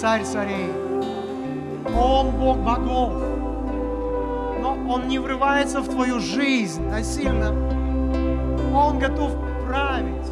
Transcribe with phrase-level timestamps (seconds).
[0.00, 0.70] царь царей.
[1.96, 3.12] Он Бог богов.
[4.60, 7.50] Но Он не врывается в твою жизнь насильно.
[8.72, 9.32] Он готов
[9.66, 10.30] править.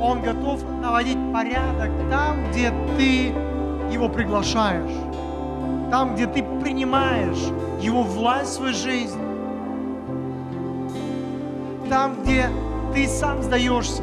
[0.00, 3.32] Он готов наводить порядок там, где ты
[3.92, 4.96] его приглашаешь.
[5.90, 9.20] Там, где ты принимаешь его власть в свою жизнь.
[11.88, 12.50] Там, где
[12.92, 14.02] ты сам сдаешься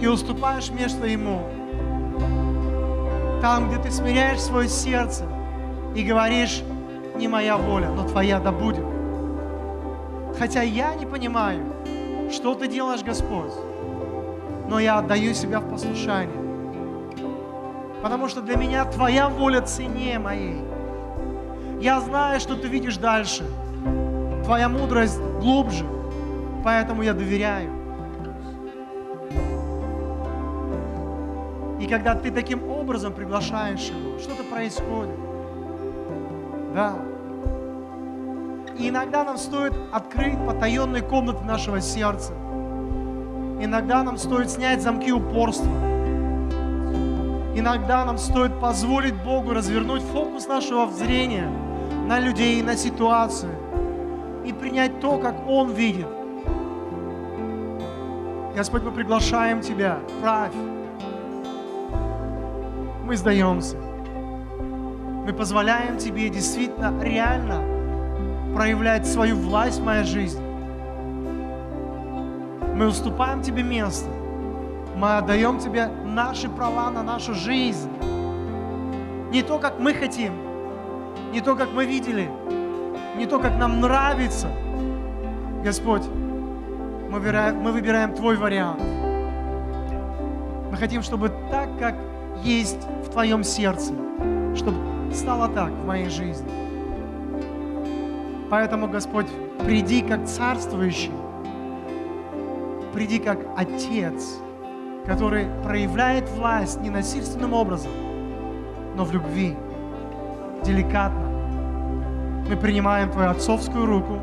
[0.00, 1.42] и уступаешь место Ему.
[3.42, 5.24] Там, где ты смиряешь свое сердце
[5.96, 6.62] и говоришь,
[7.16, 8.84] не моя воля, но твоя да будет.
[10.38, 11.60] Хотя я не понимаю,
[12.30, 13.50] что ты делаешь, Господь,
[14.68, 16.40] но я отдаю себя в послушание.
[18.00, 20.62] Потому что для меня твоя воля ценнее моей.
[21.80, 23.44] Я знаю, что ты видишь дальше.
[24.44, 25.84] Твоя мудрость глубже.
[26.62, 27.81] Поэтому я доверяю.
[31.92, 35.14] Когда ты таким образом приглашаешь его, что-то происходит.
[36.74, 36.94] Да.
[38.78, 42.32] И иногда нам стоит открыть потаенные комнаты нашего сердца.
[43.60, 45.70] Иногда нам стоит снять замки упорства.
[47.54, 51.50] Иногда нам стоит позволить Богу развернуть фокус нашего зрения
[52.08, 53.54] на людей, на ситуации
[54.46, 56.08] и принять то, как Он видит.
[58.56, 60.54] Господь, мы приглашаем Тебя, правь.
[63.12, 63.76] Мы сдаемся.
[63.76, 67.62] Мы позволяем Тебе действительно, реально
[68.54, 70.42] проявлять свою власть в моей жизни.
[72.74, 74.08] Мы уступаем Тебе место.
[74.96, 77.90] Мы отдаем Тебе наши права на нашу жизнь.
[79.30, 80.32] Не то, как мы хотим,
[81.34, 82.30] не то, как мы видели,
[83.18, 84.48] не то, как нам нравится.
[85.62, 86.06] Господь,
[87.10, 88.80] мы выбираем, мы выбираем Твой вариант.
[90.70, 92.11] Мы хотим, чтобы так, как
[92.42, 93.92] есть в Твоем сердце,
[94.54, 94.78] чтобы
[95.14, 96.50] стало так в моей жизни.
[98.50, 99.26] Поэтому, Господь,
[99.64, 101.12] приди как царствующий,
[102.92, 104.38] приди как Отец,
[105.06, 107.92] который проявляет власть не насильственным образом,
[108.96, 109.56] но в любви,
[110.64, 111.28] деликатно.
[112.48, 114.18] Мы принимаем Твою отцовскую руку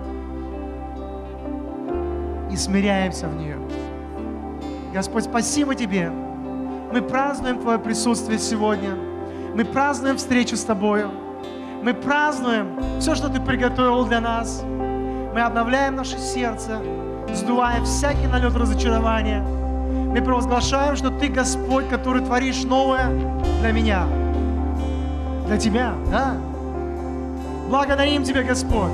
[2.52, 3.58] и смиряемся в нее.
[4.94, 6.12] Господь, спасибо Тебе.
[6.92, 8.96] Мы празднуем Твое присутствие сегодня.
[9.54, 11.12] Мы празднуем встречу с Тобою.
[11.84, 14.64] Мы празднуем все, что Ты приготовил для нас.
[14.64, 16.82] Мы обновляем наше сердце,
[17.32, 19.42] сдувая всякий налет разочарования.
[19.42, 23.10] Мы провозглашаем, что Ты Господь, который творишь новое
[23.62, 24.08] для меня,
[25.46, 26.38] для Тебя, да?
[27.70, 28.92] Благодарим Тебя, Господь.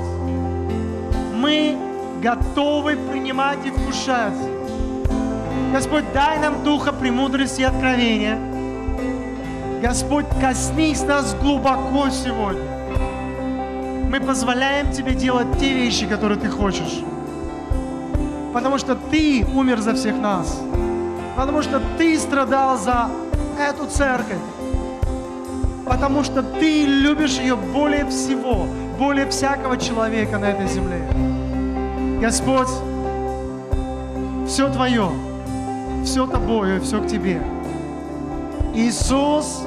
[1.34, 1.78] Мы
[2.22, 4.55] готовы принимать и вкушать.
[5.72, 8.38] Господь, дай нам духа премудрости и откровения.
[9.82, 12.62] Господь, коснись нас глубоко сегодня.
[14.10, 17.02] Мы позволяем Тебе делать те вещи, которые Ты хочешь.
[18.54, 20.60] Потому что Ты умер за всех нас.
[21.36, 23.10] Потому что Ты страдал за
[23.60, 24.38] эту церковь.
[25.84, 28.66] Потому что Ты любишь ее более всего,
[28.98, 31.02] более всякого человека на этой земле.
[32.20, 32.70] Господь,
[34.46, 35.10] все Твое,
[36.06, 37.42] все Тобою, все к Тебе.
[38.74, 39.64] Иисус,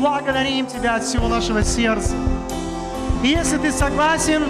[0.00, 2.16] благодарим Тебя от всего нашего сердца.
[3.22, 4.42] И если ты согласен,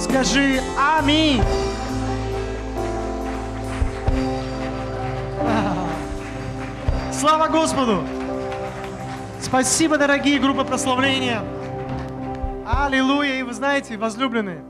[0.00, 1.42] скажи Аминь.
[7.12, 8.04] Слава Господу!
[9.40, 11.42] Спасибо, дорогие группы прославления.
[12.64, 13.40] Аллилуйя!
[13.40, 14.62] И вы знаете, возлюбленные,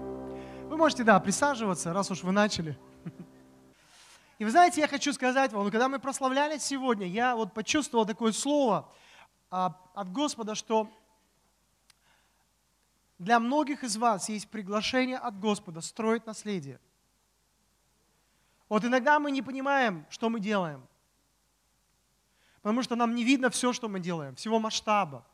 [0.71, 2.79] вы можете, да, присаживаться, раз уж вы начали.
[4.43, 8.33] И вы знаете, я хочу сказать вам, когда мы прославляли сегодня, я вот почувствовал такое
[8.33, 8.93] слово
[9.53, 10.91] а, от Господа, что
[13.21, 16.81] для многих из вас есть приглашение от Господа строить наследие.
[18.69, 20.85] Вот иногда мы не понимаем, что мы делаем,
[22.63, 25.25] потому что нам не видно все, что мы делаем, всего масштаба.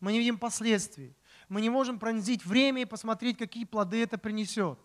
[0.00, 1.14] Мы не видим последствий.
[1.50, 4.78] Мы не можем пронзить время и посмотреть, какие плоды это принесет.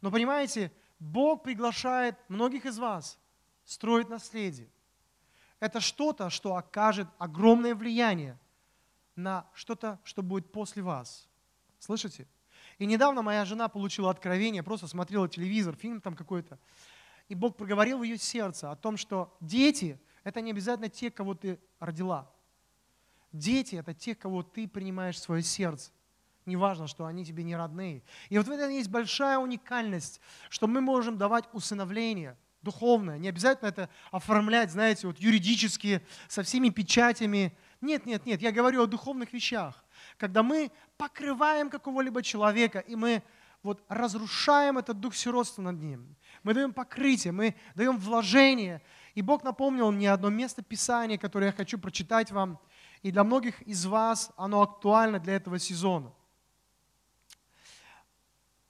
[0.00, 3.18] Но понимаете, Бог приглашает многих из вас
[3.64, 4.68] строить наследие.
[5.60, 8.38] Это что-то, что окажет огромное влияние
[9.14, 11.28] на что-то, что будет после вас.
[11.78, 12.26] Слышите?
[12.78, 16.58] И недавно моя жена получила откровение, просто смотрела телевизор, фильм там какой-то.
[17.28, 21.34] И Бог проговорил в ее сердце о том, что дети– это не обязательно те, кого
[21.34, 22.30] ты родила.
[23.32, 25.90] Дети– это те, кого ты принимаешь в свое сердце.
[26.46, 28.02] Неважно, что они тебе не родные.
[28.28, 33.18] И вот в этом есть большая уникальность, что мы можем давать усыновление духовное.
[33.18, 38.82] Не обязательно это оформлять, знаете, вот юридически, со всеми печатями, Нет, нет, нет, я говорю
[38.82, 39.84] о духовных вещах.
[40.16, 43.22] Когда мы покрываем какого-либо человека, и мы
[43.62, 46.16] вот разрушаем этот дух сиротства над ним.
[46.42, 48.80] Мы даем покрытие, мы даем вложение.
[49.14, 52.58] И Бог напомнил мне одно место Писания, которое я хочу прочитать вам.
[53.02, 56.12] И для многих из вас оно актуально для этого сезона.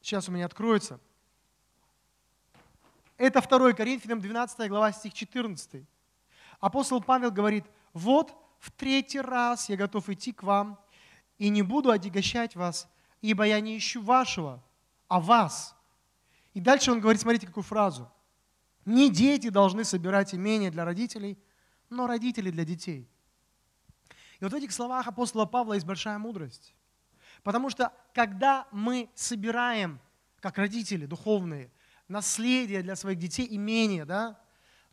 [0.07, 1.01] Сейчас у меня откроется.
[3.17, 5.85] Это 2 Коринфянам 12 глава, стих 14.
[6.61, 10.79] Апостол Павел говорит, вот в третий раз я готов идти к вам
[11.39, 12.89] и не буду отягощать вас,
[13.21, 14.63] ибо я не ищу вашего,
[15.09, 15.75] а вас.
[16.55, 18.09] И дальше он говорит, смотрите, какую фразу.
[18.85, 21.37] Не дети должны собирать имения для родителей,
[21.91, 23.11] но родители для детей.
[24.39, 26.76] И вот в этих словах апостола Павла есть большая мудрость.
[27.47, 30.01] Потому что когда мы собираем,
[30.41, 31.71] как родители духовные,
[32.09, 34.37] наследие для своих детей, имение, да,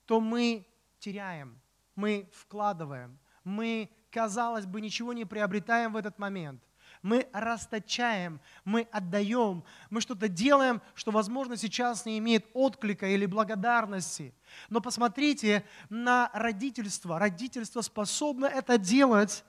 [0.05, 0.63] то мы
[0.99, 1.59] теряем,
[1.95, 6.61] мы вкладываем, мы, казалось бы, ничего не приобретаем в этот момент.
[7.01, 14.31] Мы расточаем, мы отдаем, мы что-то делаем, что, возможно, сейчас не имеет отклика или благодарности.
[14.69, 17.17] Но посмотрите на родительство.
[17.17, 19.43] Родительство способно это делать,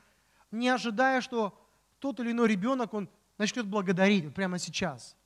[0.50, 1.60] не ожидая, что
[2.04, 3.08] тот или иной ребенок, он
[3.38, 5.16] начнет благодарить прямо сейчас.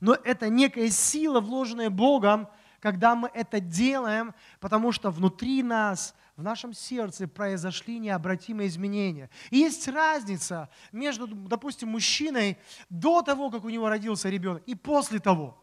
[0.00, 2.48] Но это некая сила, вложенная Богом,
[2.80, 9.28] когда мы это делаем, потому что внутри нас, в нашем сердце произошли необратимые изменения.
[9.50, 12.56] И есть разница между, допустим, мужчиной
[12.88, 15.62] до того, как у него родился ребенок, и после того.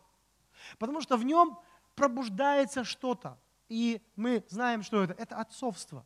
[0.78, 1.58] Потому что в нем
[1.96, 3.40] пробуждается что-то.
[3.70, 5.14] И мы знаем, что это.
[5.14, 6.06] Это отцовство.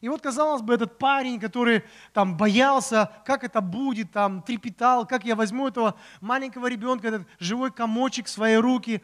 [0.00, 1.82] И вот, казалось бы, этот парень, который
[2.12, 7.72] там боялся, как это будет, там трепетал, как я возьму этого маленького ребенка, этот живой
[7.72, 9.02] комочек в свои руки,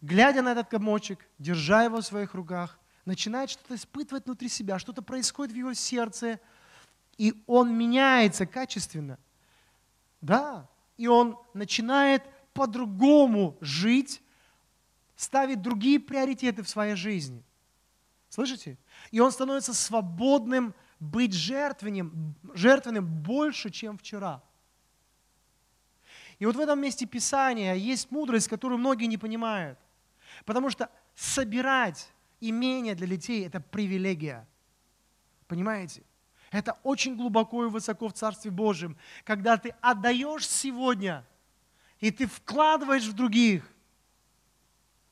[0.00, 5.02] глядя на этот комочек, держа его в своих руках, начинает что-то испытывать внутри себя, что-то
[5.02, 6.40] происходит в его сердце,
[7.16, 9.18] и он меняется качественно.
[10.20, 12.22] Да, и он начинает
[12.52, 14.20] по-другому жить,
[15.16, 17.42] ставить другие приоритеты в своей жизни.
[18.28, 18.76] Слышите?
[19.10, 24.42] И он становится свободным быть жертвенным, жертвенным больше, чем вчера.
[26.38, 29.78] И вот в этом месте Писания есть мудрость, которую многие не понимают.
[30.44, 34.46] Потому что собирать имение для детей– это привилегия.
[35.48, 36.02] Понимаете?
[36.50, 41.26] Это очень глубоко и высоко в Царстве Божьем, когда ты отдаешь сегодня,
[42.00, 43.68] и ты вкладываешь в других.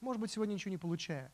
[0.00, 1.31] Может быть, сегодня ничего не получая,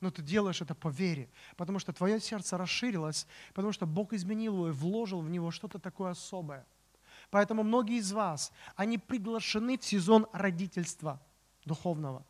[0.00, 4.54] но ты делаешь это по вере, потому что твое сердце расширилось, потому что Бог изменил
[4.54, 6.66] его и вложил в него что-то такое особое.
[7.30, 11.20] Поэтому многие из вас, они приглашены в сезон родительства
[11.64, 12.24] духовного.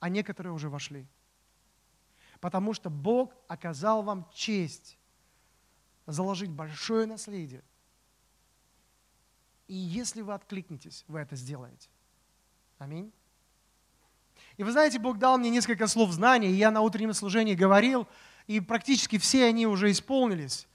[0.00, 1.06] а некоторые уже вошли.
[2.40, 4.96] Потому что Бог оказал вам честь
[6.06, 7.64] заложить большое наследие.
[9.66, 11.90] И если вы откликнетесь, вы это сделаете.
[12.78, 13.12] Аминь.
[14.58, 18.06] И вы знаете, Бог дал мне несколько слов знаний, и я на утреннем служении говорил,
[18.46, 20.66] и практически все они уже исполнились.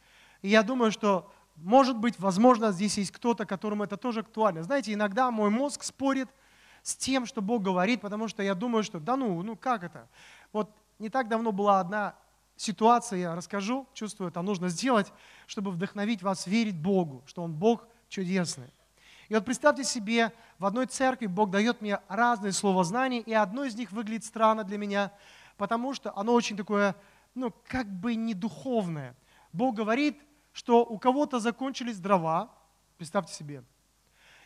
[0.41, 4.63] И я думаю, что, может быть, возможно, здесь есть кто-то, которому это тоже актуально.
[4.63, 6.29] Знаете, иногда мой мозг спорит–
[6.83, 10.07] с тем, что Бог говорит, потому что я думаю, что да ну, ну как это?
[10.51, 12.15] Вот не так давно была одна
[12.57, 15.11] ситуация, я расскажу, чувствую, это нужно сделать,
[15.47, 18.71] чтобы вдохновить вас верить Богу, что Он Бог чудесный.
[19.29, 23.63] И вот представьте себе, в одной церкви Бог дает мне разные слова знаний, и одно
[23.63, 25.11] из них выглядит странно для меня,
[25.57, 26.95] потому что оно очень такое,
[27.35, 29.15] ну, как бы не духовное.
[29.51, 30.19] Бог говорит,
[30.51, 32.51] что у кого-то закончились дрова,
[32.97, 33.63] представьте себе,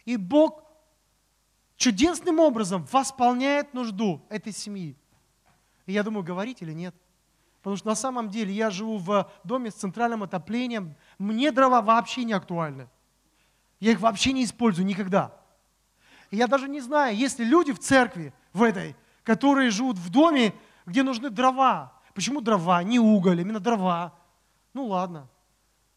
[0.05, 0.63] и Бог
[1.75, 4.95] чудесным образом восполняет нужду этой семьи.
[5.85, 6.95] И я думаю, говорить или нет.
[7.61, 10.95] Потому что на самом деле я живу в доме с центральным отоплением.
[11.17, 12.87] Мне дрова вообще не актуальны.
[13.79, 15.33] Я их вообще не использую никогда.
[16.31, 20.09] И я даже не знаю, есть ли люди в церкви, в этой, которые живут в
[20.09, 20.53] доме,
[20.85, 21.93] где нужны дрова.
[22.13, 24.13] Почему дрова, не уголь, именно дрова?
[24.73, 25.27] Ну ладно.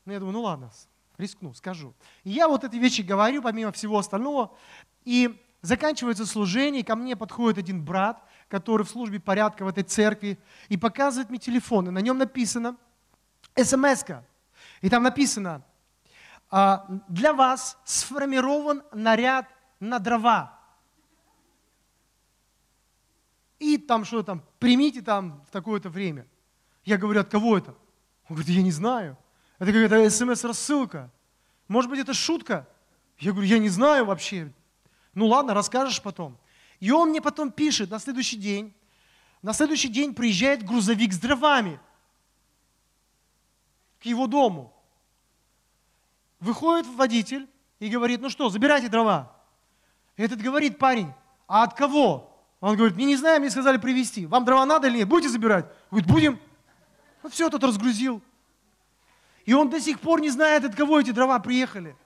[0.05, 0.71] Ну я думаю, ну ладно,
[1.19, 1.95] рискну, скажу.
[2.25, 4.57] И я вот эти вещи говорю, помимо всего остального.
[5.05, 9.83] И Заканчивается служение, и ко мне подходит один брат, который в службе порядка в этой
[9.83, 12.77] церкви, и показывает мне телефон, и на нем написано
[13.57, 14.23] смс -ка.
[14.81, 15.63] И там написано, «А,
[16.51, 19.47] для вас сформирован наряд
[19.79, 20.59] на дрова.
[23.59, 26.27] И там что там, примите там в такое-то время.
[26.85, 27.71] Я говорю, от кого это?
[28.29, 29.17] Он говорит, я не знаю.
[29.59, 31.11] Это какая-то смс-рассылка.
[31.69, 32.67] Может быть, это шутка?
[33.19, 34.53] Я говорю, я не знаю вообще.
[35.15, 36.39] Ну ладно, расскажешь потом.
[36.81, 38.75] И он мне потом пишет на следующий день.
[39.43, 41.79] На следующий день приезжает грузовик с дровами.
[44.01, 44.75] к его дому.
[46.41, 49.31] Выходит водитель и говорит, ну что, забирайте дрова.
[50.17, 51.13] Этот говорит, парень,
[51.47, 52.27] а от кого?
[52.61, 54.27] Он говорит, мне не знаю, мне сказали привезти.
[54.27, 55.09] Вам дрова надо или нет?
[55.09, 55.67] Будете забирать?
[55.91, 56.41] Говорит, будем.
[57.23, 58.23] Ну все, тот разгрузил.
[59.45, 61.97] И он до сих пор не знает, от кого эти дрова приехали.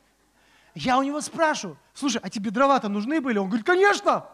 [0.74, 3.38] Я у него спрашиваю, слушай, а тебе дрова-то нужны были?
[3.38, 4.26] Он говорит, конечно.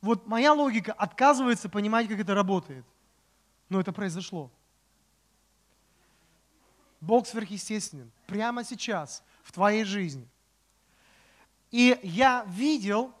[0.00, 2.84] Вот моя логика отказывается понимать, как это работает.
[3.68, 4.50] Но это произошло.
[7.00, 10.28] Бог сверхъестественен прямо сейчас в твоей жизни.
[11.70, 13.12] И я видел,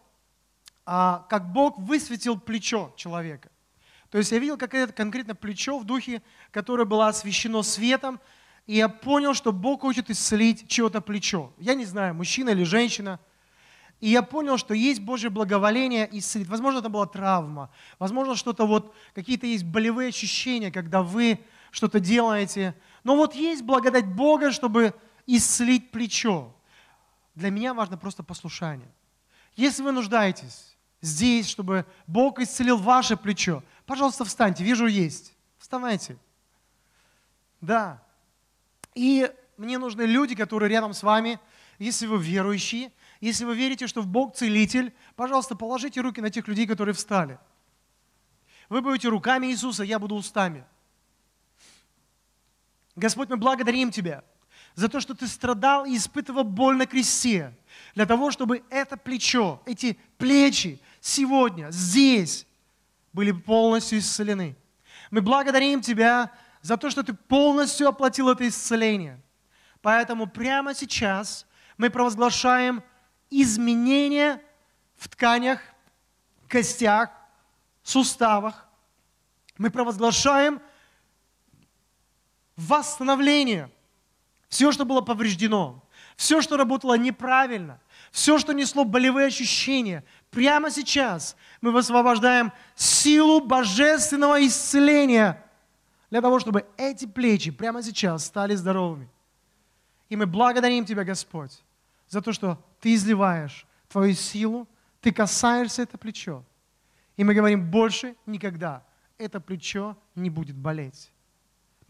[0.84, 3.50] а, как Бог высветил плечо человека.
[4.10, 6.20] То есть я видел как это конкретно плечо в духе,
[6.50, 8.20] которое было освещено светом,
[8.66, 11.52] и я понял, что Бог хочет исцелить чье-то плечо.
[11.58, 13.18] Я не знаю, мужчина или женщина.
[14.00, 16.48] И я понял, что есть Божье благоволение исцелить.
[16.48, 17.70] Возможно, это была травма.
[17.98, 21.38] Возможно, что-то вот, какие-то есть болевые ощущения, когда вы
[21.70, 22.74] что-то делаете.
[23.04, 24.94] Но вот есть благодать Бога, чтобы
[25.26, 26.54] исцелить плечо.
[27.34, 28.90] Для меня важно просто послушание.
[29.56, 35.34] Если вы нуждаетесь здесь, чтобы Бог исцелил ваше плечо, пожалуйста, встаньте, вижу есть.
[35.58, 36.16] Вставайте.
[37.60, 38.02] Да.
[38.94, 41.38] И мне нужны люди, которые рядом с вами,
[41.78, 46.48] если вы верующие, если вы верите, что в Бог целитель, пожалуйста, положите руки на тех
[46.48, 47.38] людей, которые встали.
[48.68, 50.64] Вы будете руками Иисуса, я буду устами.
[53.00, 54.22] Господь, мы благодарим Тебя
[54.74, 57.56] за то, что Ты страдал и испытывал боль на кресте,
[57.94, 62.46] для того, чтобы это плечо, эти плечи сегодня, здесь,
[63.12, 64.54] были полностью исцелены.
[65.10, 66.30] Мы благодарим Тебя
[66.60, 69.20] за то, что Ты полностью оплатил это исцеление.
[69.82, 71.46] Поэтому прямо сейчас
[71.78, 72.82] мы провозглашаем
[73.30, 74.42] изменения
[74.96, 75.60] в тканях,
[76.48, 77.10] костях,
[77.82, 78.68] суставах.
[79.56, 80.60] Мы провозглашаем
[82.60, 83.70] восстановление.
[84.48, 85.82] Все, что было повреждено,
[86.16, 94.44] все, что работало неправильно, все, что несло болевые ощущения, прямо сейчас мы высвобождаем силу божественного
[94.46, 95.42] исцеления
[96.10, 99.08] для того, чтобы эти плечи прямо сейчас стали здоровыми.
[100.08, 101.62] И мы благодарим Тебя, Господь,
[102.08, 104.66] за то, что Ты изливаешь Твою силу,
[105.00, 106.44] Ты касаешься это плечо.
[107.16, 108.82] И мы говорим, больше никогда
[109.18, 111.12] это плечо не будет болеть.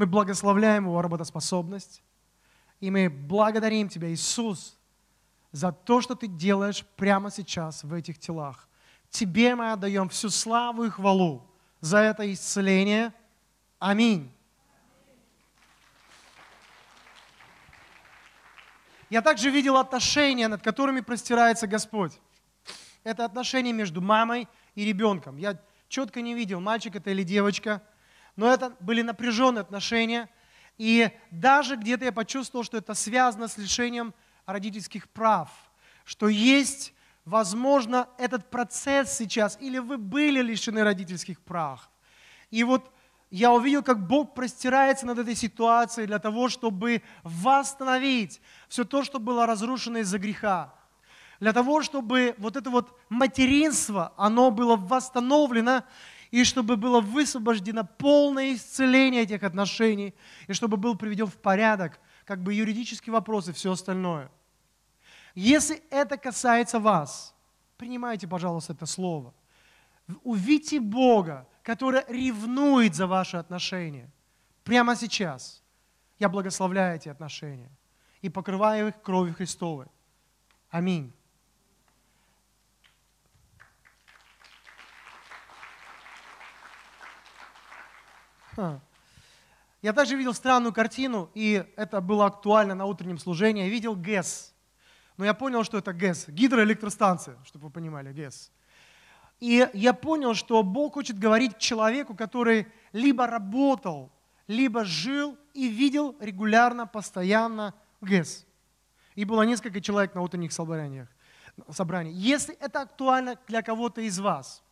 [0.00, 2.02] Мы благословляем его работоспособность.
[2.80, 4.78] И мы благодарим Тебя, Иисус,
[5.52, 8.66] за то, что Ты делаешь прямо сейчас в этих телах.
[9.10, 11.46] Тебе мы отдаем всю славу и хвалу
[11.82, 13.12] за это исцеление.
[13.78, 14.32] Аминь.
[19.10, 22.18] Я также видел отношения, над которыми простирается Господь.
[23.04, 25.36] Это отношения между мамой и ребенком.
[25.36, 27.82] Я четко не видел, мальчик это или девочка,
[28.40, 30.26] но это были напряженные отношения.
[30.78, 34.14] И даже где-то я почувствовал, что это связано с лишением
[34.46, 35.50] родительских прав,
[36.06, 36.94] что есть,
[37.26, 41.90] возможно, этот процесс сейчас, или вы были лишены родительских прав.
[42.50, 42.90] И вот
[43.28, 49.20] я увидел, как Бог простирается над этой ситуацией для того, чтобы восстановить все то, что
[49.20, 50.72] было разрушено из-за греха.
[51.40, 55.84] Для того, чтобы вот это вот материнство, оно было восстановлено,
[56.30, 60.14] и чтобы было высвобождено полное исцеление этих отношений,
[60.46, 64.30] и чтобы был приведен в порядок как бы юридические вопросы все остальное.
[65.34, 67.34] Если это касается вас,
[67.76, 69.34] принимайте, пожалуйста, это слово.
[70.22, 74.10] Увидьте Бога, который ревнует за ваши отношения.
[74.64, 75.62] Прямо сейчас
[76.18, 77.70] я благословляю эти отношения
[78.22, 79.86] и покрываю их кровью Христовой.
[80.68, 81.12] Аминь.
[89.82, 93.64] Я также видел странную картину, и это было актуально на утреннем служении.
[93.64, 94.54] Я видел ГЭС.
[95.16, 98.52] Но я понял, что это ГЭС, гидроэлектростанция, чтобы вы понимали, ГЭС.
[99.38, 104.12] И я понял, что Бог хочет говорить человеку, который либо работал,
[104.46, 108.46] либо жил и видел регулярно, постоянно ГЭС.
[109.14, 111.08] И было несколько человек на утренних собраниях.
[111.70, 112.16] собраниях.
[112.16, 114.62] Если это актуально для кого-то из вас,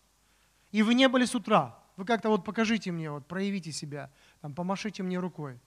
[0.70, 4.54] и вы не были с утра, вы как-то вот покажите мне, вот проявите себя, там,
[4.54, 5.58] помашите мне рукой.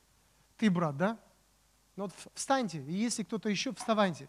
[0.58, 1.20] Ты, брат, да?
[1.96, 4.28] Ну вот встаньте, и если кто-то еще, вставайте.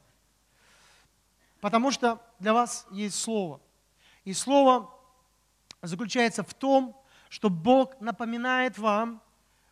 [1.63, 3.63] Потому что для вас есть слово–
[4.25, 4.91] и слово
[5.83, 6.97] заключается в том,
[7.29, 9.21] что Бог напоминает вам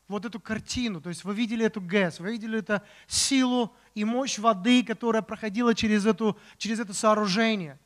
[0.09, 4.39] вот эту картину, то есть вы видели эту ГЭС, вы видели эту силу и мощь
[4.39, 7.79] воды, которая проходила через, эту, через это сооружение.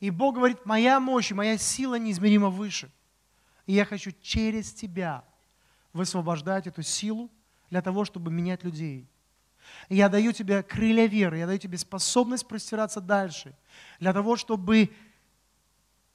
[0.00, 2.90] И Бог говорит, моя мощь и моя сила неизмеримо выше.
[3.66, 5.24] И я хочу через тебя
[5.92, 7.30] высвобождать эту силу
[7.70, 9.06] для того, чтобы менять людей.
[9.88, 13.54] И я даю тебе крылья веры, я даю тебе способность простираться дальше,
[14.00, 14.90] для того, чтобы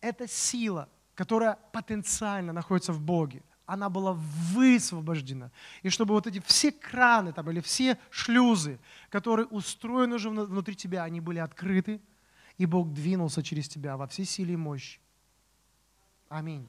[0.02, 5.52] эта сила, которая потенциально находится в Боге, она была высвобождена.
[5.84, 11.04] И чтобы вот эти все краны там, или все шлюзы, которые устроены уже внутри тебя,
[11.04, 12.02] они были открыты,
[12.58, 15.00] и Бог двинулся через тебя во всей силе и мощи.
[16.30, 16.68] Аминь.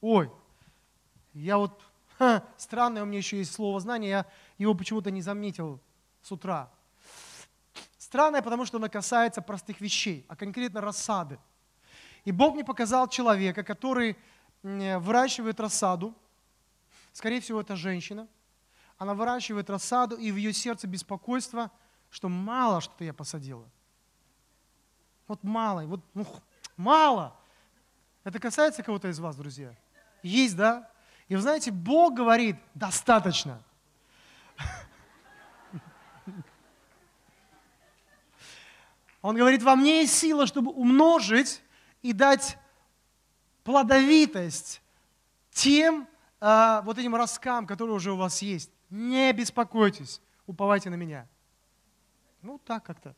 [0.00, 0.30] Ой,
[1.32, 1.82] я вот,
[2.18, 4.26] ха, странное у меня еще есть слово знание, я
[4.58, 5.80] его почему-то не заметил
[6.22, 6.70] с утра.
[7.98, 11.38] Странное, потому что оно касается простых вещей, а конкретно рассады.
[12.24, 14.16] И Бог мне показал человека, который
[14.62, 16.14] выращивает рассаду.
[17.12, 18.28] Скорее всего, это женщина.
[18.98, 21.70] Она выращивает рассаду, и в ее сердце беспокойство,
[22.10, 23.68] что мало что-то я посадила.
[25.28, 26.26] Вот мало, вот ну,
[26.76, 27.36] мало.
[28.24, 29.74] Это касается кого-то из вас, друзья?
[30.22, 30.90] Есть, да?
[31.28, 33.62] И вы знаете, Бог говорит, достаточно.
[39.22, 41.62] Он говорит, во мне есть сила, чтобы умножить
[42.00, 42.58] и дать
[43.64, 44.80] плодовитость
[45.50, 46.06] тем
[46.40, 48.70] э, вот этим росткам, которые уже у вас есть.
[48.88, 51.26] Не беспокойтесь, уповайте на меня.
[52.40, 53.16] Ну, так как-то.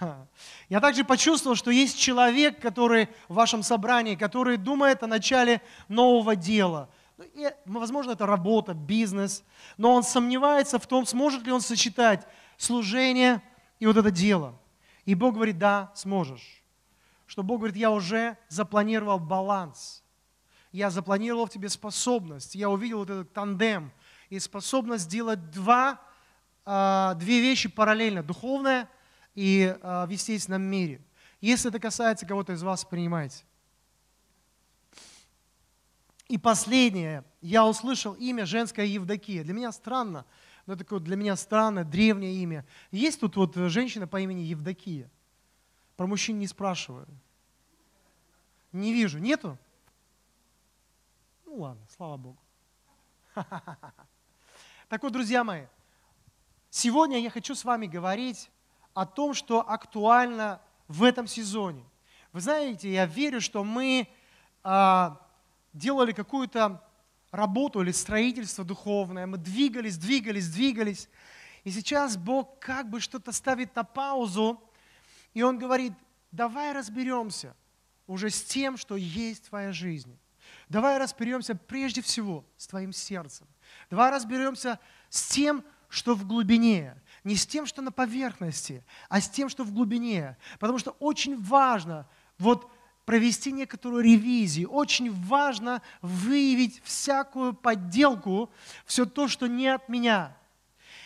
[0.68, 6.36] Я также почувствовал, что есть человек, который в вашем собрании, который думает о начале нового
[6.36, 6.88] дела.
[7.16, 9.44] Ну, и, возможно, это работа, бизнес,
[9.76, 13.42] но он сомневается в том, сможет ли он сочетать служение
[13.80, 14.58] и вот это дело.
[15.04, 16.62] И Бог говорит, да, сможешь.
[17.26, 20.02] Что Бог говорит, я уже запланировал баланс.
[20.70, 22.54] Я запланировал в тебе способность.
[22.54, 23.90] Я увидел вот этот тандем
[24.28, 26.00] и способность сделать два,
[26.64, 28.22] а, две вещи параллельно.
[28.22, 28.88] Духовное–
[29.38, 31.00] и э, в естественном мире.
[31.40, 33.44] Если это касается кого-то из вас, принимайте.
[36.26, 39.44] И последнее, я услышал имя женская Евдокия.
[39.44, 40.26] Для меня странно,
[40.66, 42.66] но такое для меня странное, древнее имя.
[42.90, 45.08] Есть тут вот женщина по имени Евдокия?
[45.96, 47.06] Про мужчин не спрашиваю.
[48.72, 49.20] Не вижу.
[49.20, 49.56] Нету?
[51.46, 52.38] Ну ладно, слава Богу.
[54.88, 55.66] Так вот, друзья мои,
[56.70, 58.50] сегодня я хочу с вами говорить
[58.98, 61.84] о том, что актуально в этом сезоне.
[62.32, 64.08] Вы знаете, я верю, что мы
[64.64, 65.24] а,
[65.72, 66.82] делали какую-то
[67.30, 71.08] работу или строительство духовное, мы двигались, двигались, двигались,
[71.62, 74.60] и сейчас Бог как бы что-то ставит на паузу,
[75.32, 75.92] и Он говорит,
[76.32, 77.54] давай разберемся
[78.08, 80.18] уже с тем, что есть в твоей жизни.
[80.68, 83.46] Давай разберемся прежде всего с твоим сердцем.
[83.90, 89.28] Давай разберемся с тем, что в глубине не с тем, что на поверхности, а с
[89.28, 90.38] тем, что в глубине.
[90.58, 92.70] Потому что очень важно вот
[93.04, 98.50] провести некоторую ревизию, очень важно выявить всякую подделку,
[98.86, 100.34] все то, что не от меня.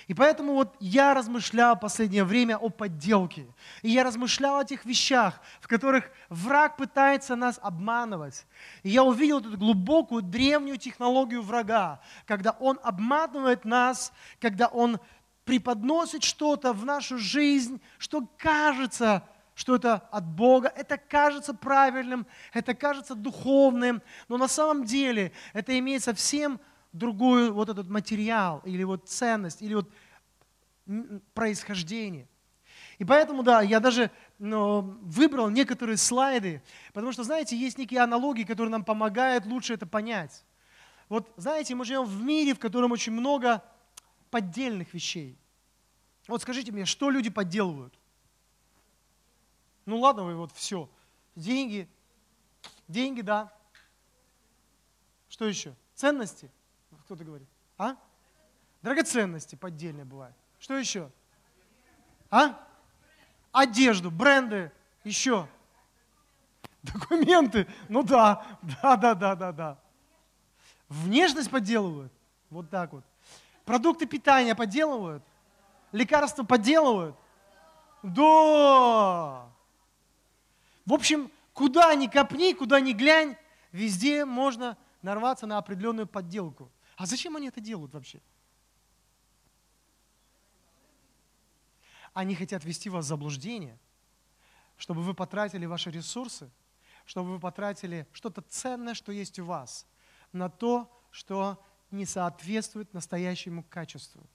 [0.07, 3.47] И поэтому вот я размышлял последнее время о подделке.
[3.83, 8.47] И я размышлял о тех вещах, в которых враг пытается нас обманывать.
[8.83, 15.01] И я увидел эту глубокую древнюю технологию врага, когда он обманывает нас, когда он
[15.45, 22.75] преподносит что-то в нашу жизнь, что кажется, что это от Бога, это кажется правильным, это
[22.75, 26.61] кажется духовным, но на самом деле это имеет совсем
[26.93, 29.91] другой вот этот материал, или вот ценность, или вот
[31.35, 32.29] происхождение.
[32.99, 38.45] И поэтому, да, я даже ну, выбрал некоторые слайды, потому что, знаете, есть некие аналогии,
[38.45, 40.45] которые нам помогают лучше это понять.
[41.09, 43.63] Вот, знаете, мы живем в мире, в котором очень много
[44.33, 45.39] поддельных вещей.
[46.27, 47.95] Вот скажите мне, что люди подделывают?
[49.85, 50.89] Ну ладно, вы вот все.
[51.37, 51.87] Деньги.
[52.89, 53.53] Деньги, да.
[55.29, 55.75] Что еще?
[55.95, 56.51] Ценности?
[57.05, 57.49] Кто-то говорит.
[57.77, 57.97] А?
[58.81, 60.35] Драгоценности поддельные бывают.
[60.59, 61.11] Что еще?
[62.31, 62.59] А?
[63.53, 64.73] Одежду, бренды,
[65.05, 65.47] еще.
[66.83, 67.67] Документы.
[67.91, 68.47] Ну да,
[68.83, 69.79] да, да, да, да, да.
[70.89, 72.13] Внешность подделывают.
[72.49, 73.05] Вот так вот.
[73.65, 75.23] Продукты питания подделывают?
[75.93, 77.17] Лекарства подделывают?
[78.03, 79.49] Да!
[80.85, 83.37] В общем, куда ни копни, куда ни глянь,
[83.71, 86.71] везде можно нарваться на определенную подделку.
[86.97, 88.21] А зачем они это делают вообще?
[92.15, 93.79] Они хотят ввести вас в заблуждение,
[94.77, 96.51] чтобы вы потратили ваши ресурсы,
[97.07, 99.87] чтобы вы потратили что-то ценное, что есть у вас,
[100.33, 104.27] на то, что не соответствует настоящему качеству,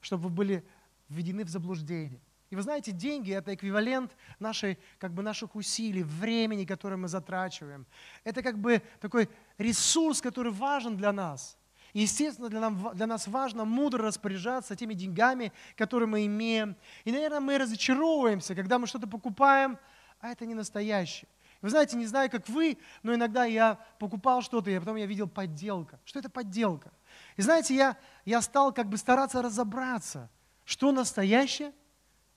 [0.00, 0.66] чтобы вы были
[1.08, 2.20] введены в заблуждение.
[2.50, 7.86] И вы знаете, деньги– это эквивалент нашей, как бы наших усилий, времени, которое мы затрачиваем.
[8.22, 11.56] Это как бы такой ресурс, который важен для нас.
[11.94, 16.76] И, естественно, для, нам, для нас важно мудро распоряжаться теми деньгами, которые мы имеем.
[17.04, 19.78] И, наверное, мы разочаровываемся, когда мы что-то покупаем,
[20.20, 21.28] а это не настоящее.
[21.62, 25.28] Вы знаете, не знаю, как вы, но иногда я покупал что-то, и потом я видел
[25.28, 25.98] подделка.
[26.04, 26.92] Что это подделка?
[27.36, 30.30] И знаете, я, я стал как бы стараться разобраться,
[30.64, 31.72] что настоящее,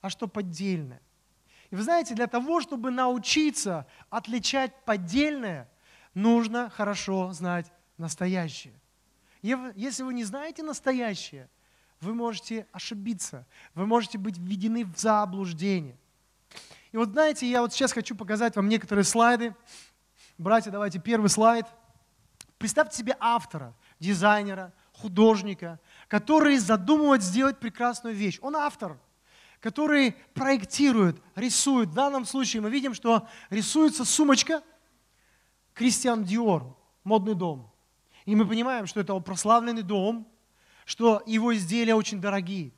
[0.02, 1.02] а что поддельное.
[1.70, 5.70] И вы знаете, для того, чтобы научиться отличать поддельное,
[6.14, 8.74] нужно хорошо знать настоящее.
[9.42, 11.50] Если вы не знаете настоящее,
[12.02, 15.98] вы можете ошибиться, вы можете быть введены в заблуждение.
[16.92, 19.56] И вот знаете, я вот сейчас хочу показать вам некоторые слайды.
[20.38, 21.66] Братья, давайте первый слайд.
[22.58, 28.40] Представьте себе автора, дизайнера, художника, который задумывает сделать прекрасную вещь.
[28.42, 29.00] Он автор,
[29.60, 31.90] который проектирует, рисует.
[31.90, 34.64] В данном случае мы видим, что рисуется сумочка
[35.74, 37.72] Кристиан Диор, модный дом.
[38.26, 40.28] И мы понимаем, что это прославленный дом,
[40.86, 42.72] что его изделия очень дорогие.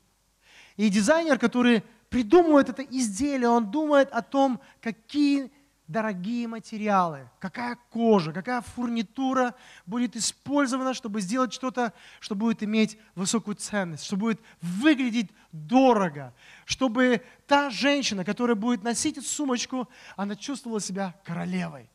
[0.76, 5.50] И дизайнер, который придумывает это изделие, он думает о том, какие
[5.90, 13.56] дорогие материалы, какая кожа, какая фурнитура будет использована, чтобы сделать что-то, что будет иметь высокую
[13.56, 16.32] ценность, что будет выглядеть дорого,
[16.64, 21.90] чтобы та женщина, которая будет носить эту сумочку, она чувствовала себя королевой.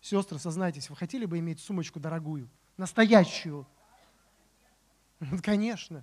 [0.00, 3.66] Сестры, сознайтесь, вы хотели бы иметь сумочку дорогую, настоящую?
[5.42, 6.02] Конечно.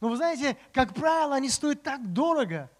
[0.00, 2.70] Но вы знаете, как правило, они стоят так дорого,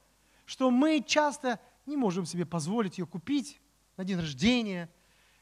[0.46, 3.60] что мы часто не можем себе позволить ее купить
[3.96, 4.90] на день рождения.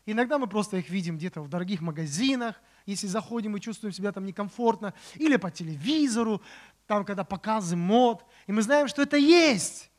[0.07, 4.26] Иногда мы просто их видим где-то в дорогих магазинах, если заходим и чувствуем себя там
[4.26, 6.42] некомфортно, или по телевизору,
[6.87, 9.90] там, когда показы мод, и мы знаем, что это есть.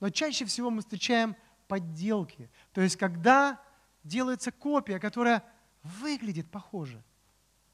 [0.00, 1.36] Но чаще всего мы встречаем
[1.68, 2.50] подделки.
[2.72, 3.60] То есть, когда
[4.02, 5.44] делается копия, которая
[5.82, 7.02] выглядит похоже,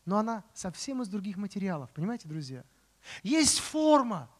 [0.05, 1.91] но она совсем из других материалов.
[1.91, 2.65] Понимаете, друзья?
[3.23, 4.31] Есть форма,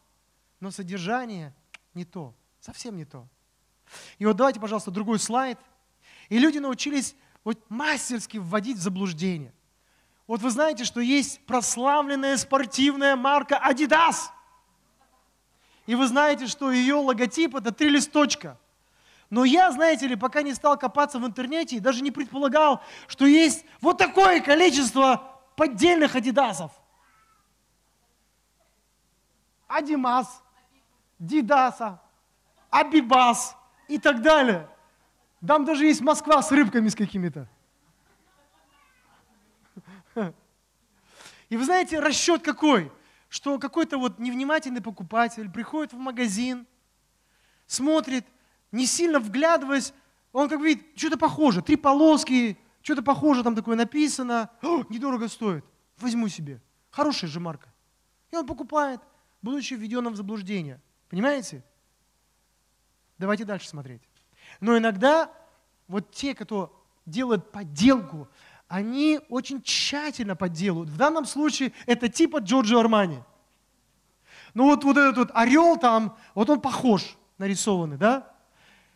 [0.59, 1.55] но содержание
[1.93, 3.27] не то, совсем не то.
[4.19, 5.59] И вот давайте, пожалуйста, другой слайд.
[6.29, 9.53] И люди научились вот мастерски вводить в заблуждение.
[10.27, 14.29] Вот вы знаете, что есть прославленная спортивная марка Adidas.
[15.85, 18.57] И вы знаете, что ее логотип это три листочка.
[19.29, 23.25] Но я, знаете ли, пока не стал копаться в интернете и даже не предполагал, что
[23.25, 26.71] есть вот такое количество поддельных адидасов.
[29.67, 30.43] Адимас,
[31.17, 31.99] Дидаса,
[32.69, 34.67] Абибас и так далее.
[35.45, 37.47] Там даже есть Москва с рыбками с какими-то.
[41.49, 42.91] И вы знаете, расчет какой?
[43.29, 46.65] Что какой-то вот невнимательный покупатель приходит в магазин,
[47.65, 48.25] смотрит,
[48.71, 49.93] не сильно вглядываясь,
[50.31, 54.49] он как видит, что-то похоже, три полоски, что-то похоже там такое написано,
[54.89, 55.65] недорого стоит,
[55.97, 57.73] возьму себе, хорошая же марка.
[58.31, 58.99] И он покупает,
[59.41, 60.81] будучи введенным в заблуждение.
[61.09, 61.63] Понимаете?
[63.23, 64.01] Давайте дальше смотреть.
[64.59, 65.31] Но иногда
[65.87, 68.27] вот те, кто делают подделку,
[68.67, 70.89] они очень тщательно подделывают.
[70.89, 73.23] В данном случае это типа Джорджо Армани.
[74.53, 78.29] Ну вот, вот этот вот орел там, вот он похож нарисованный, да?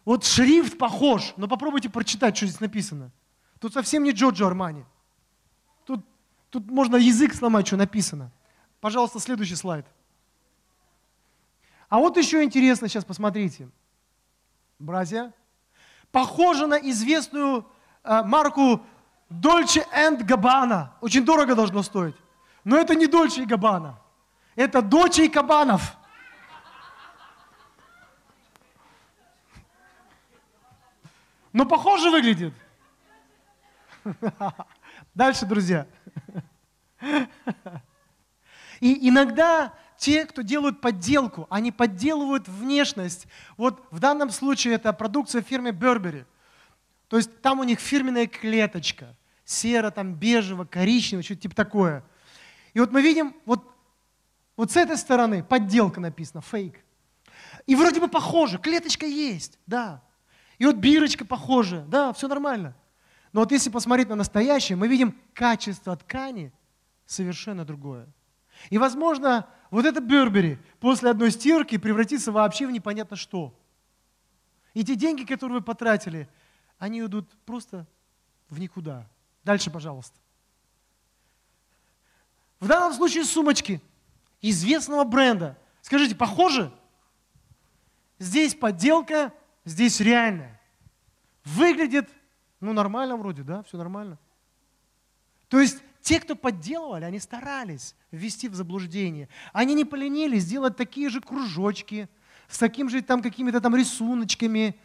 [0.04, 3.12] Вот шрифт похож, но попробуйте прочитать, что здесь написано.
[3.62, 4.84] Тут совсем не Джорджо Армани.
[5.86, 6.04] Тут,
[6.50, 8.30] тут можно язык сломать, что написано.
[8.82, 9.86] Пожалуйста, следующий слайд.
[11.88, 13.70] А вот еще интересно, сейчас посмотрите
[14.80, 15.34] братья,
[16.12, 17.66] похожа на известную
[18.04, 18.82] э, марку
[19.30, 19.86] Dolce
[20.22, 20.90] Gabbana.
[21.02, 22.16] Очень дорого должно стоить.
[22.64, 23.96] Но это не Dolce Gabbana.
[24.58, 25.96] Это Дочи и Кабанов.
[31.54, 32.54] Но похоже выглядит.
[35.14, 35.88] Дальше, друзья.
[38.80, 43.28] И иногда те, кто делают подделку, они подделывают внешность.
[43.58, 46.26] Вот в данном случае это продукция фирмы Burberry.
[47.08, 49.16] То есть там у них фирменная клеточка.
[49.44, 52.04] Серо, там бежево, коричнево, что-то типа такое.
[52.74, 53.64] И вот мы видим, вот,
[54.56, 56.76] вот с этой стороны подделка написана, фейк.
[57.66, 60.04] И вроде бы похоже, клеточка есть, да.
[60.58, 62.76] И вот бирочка похожа, да, все нормально.
[63.32, 66.52] Но вот если посмотреть на настоящее, мы видим качество ткани
[67.06, 68.08] совершенно другое.
[68.70, 73.54] И, возможно, вот это Бербери после одной стирки превратится вообще в непонятно что.
[74.74, 76.30] И те деньги, которые вы потратили,
[76.78, 77.88] они идут просто
[78.50, 79.08] в никуда.
[79.44, 80.18] Дальше, пожалуйста.
[82.60, 83.82] В данном случае сумочки
[84.42, 85.58] известного бренда.
[85.82, 86.72] Скажите, похоже?
[88.20, 89.34] здесь подделка,
[89.66, 90.60] здесь реальная.
[91.44, 92.10] Выглядит,
[92.60, 94.18] ну, нормально вроде, да, все нормально.
[95.48, 99.28] То есть те, кто подделывали, они старались ввести в заблуждение.
[99.52, 102.08] Они не поленились сделать такие же кружочки,
[102.48, 104.80] с таким же там какими-то там рисуночками,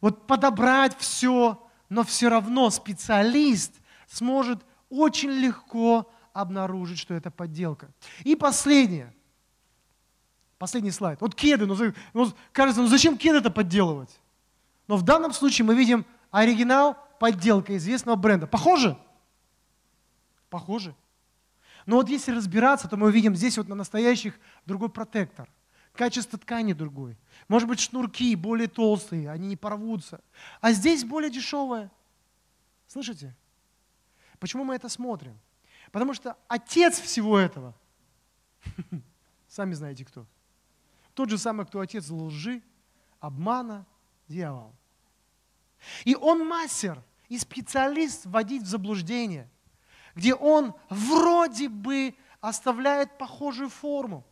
[0.00, 3.74] вот подобрать все, но все равно специалист
[4.08, 7.90] сможет очень легко обнаружить, что это подделка.
[8.24, 9.12] И последнее.
[10.56, 11.20] Последний слайд.
[11.20, 11.66] Вот кеды.
[11.66, 11.76] Ну,
[12.14, 14.18] ну, кажется, ну зачем кеды это подделывать?
[14.88, 18.46] Но в данном случае мы видим оригинал, подделка известного бренда.
[18.46, 18.92] Похоже?
[18.92, 19.11] Похоже.
[21.86, 25.48] Но вот если разбираться, то мы увидим здесь вот на настоящих другой протектор.
[25.94, 27.16] Качество ткани другой.
[27.48, 30.22] Может быть, шнурки более толстые, они не порвутся.
[30.60, 31.90] А здесь более дешевое.
[32.86, 33.36] Слышите?
[34.38, 35.38] Почему мы это смотрим?
[35.90, 37.74] Потому что отец всего этого,
[39.48, 40.26] сами знаете кто,
[41.14, 42.62] тот же самый, кто отец лжи,
[43.20, 43.86] обмана,
[44.28, 44.74] дьявол.
[46.04, 49.50] И он мастер и специалист вводить в заблуждение,
[50.14, 54.24] где он вроде бы оставляет похожую форму,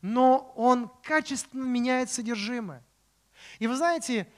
[0.00, 2.82] но он качественно меняет содержимое.
[3.58, 4.28] И вы знаете,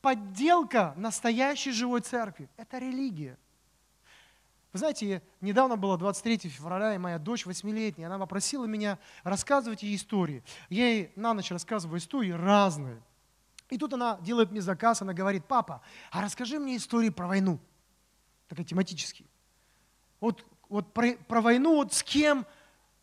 [0.00, 3.38] подделка настоящей живой церкви– это религия.
[4.72, 9.96] Вы знаете, недавно было 23 февраля, и моя дочь восьмилетняя, она попросила меня рассказывать ей
[9.96, 10.44] истории.
[10.68, 13.02] Я ей на ночь рассказываю истории разные.
[13.68, 15.82] И тут она делает мне заказ, она говорит, папа,
[16.12, 17.58] а расскажи мне истории про войну.
[18.48, 19.28] Такая тематические.
[20.20, 22.46] Вот, вот про, про войну, вот с кем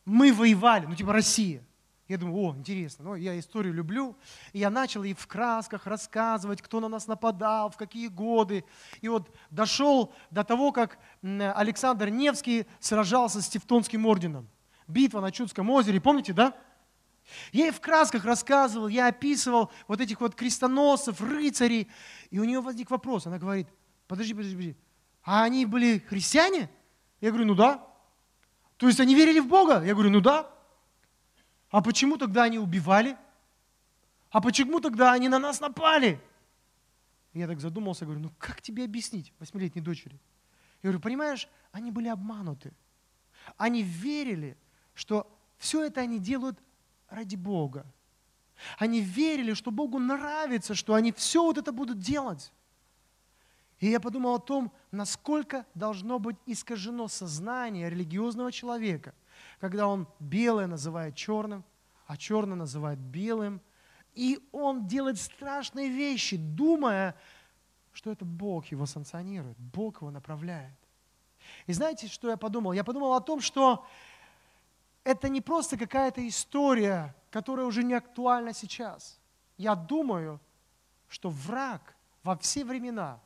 [0.05, 1.63] мы воевали, ну типа Россия.
[2.07, 4.15] Я думаю, о, интересно, ну, я историю люблю.
[4.53, 8.63] И я начал ей в красках рассказывать, кто на нас нападал, в какие годы.
[9.01, 14.47] И вот дошел до того, как Александр Невский сражался с Тевтонским орденом.
[14.87, 16.55] Битва на Чудском озере, помните, да?
[17.51, 21.89] Я ей в красках рассказывал, я описывал вот этих вот крестоносцев, рыцарей.
[22.29, 23.67] И у нее возник вопрос, она говорит,
[24.07, 24.77] подожди, подожди, подожди,
[25.23, 26.69] а они были христиане?
[27.21, 27.85] Я говорю, ну да.
[28.77, 29.83] То есть они верили в Бога?
[29.83, 30.49] Я говорю, ну да.
[31.69, 33.17] А почему тогда они убивали?
[34.29, 36.21] А почему тогда они на нас напали?
[37.33, 40.19] Я так задумался, говорю, ну как тебе объяснить восьмилетней дочери?
[40.83, 42.73] Я говорю, понимаешь, они были обмануты.
[43.57, 44.57] Они верили,
[44.93, 45.27] что
[45.57, 46.59] все это они делают
[47.09, 47.85] ради Бога.
[48.77, 52.51] Они верили, что Богу нравится, что они все вот это будут делать.
[53.79, 59.13] И я подумал о том, насколько должно быть искажено сознание религиозного человека–
[59.59, 61.63] когда он белое называет черным,
[62.05, 63.61] а черное называет белым.
[64.13, 67.15] И он делает страшные вещи, думая,
[67.93, 70.77] что это Бог его санкционирует, Бог его направляет.
[71.65, 72.73] И знаете, что я подумал?
[72.73, 73.85] Я подумал о том, что
[75.03, 79.19] это не просто какая-то история, которая уже не актуальна сейчас.
[79.57, 80.39] Я думаю,
[81.07, 83.19] что враг во все времена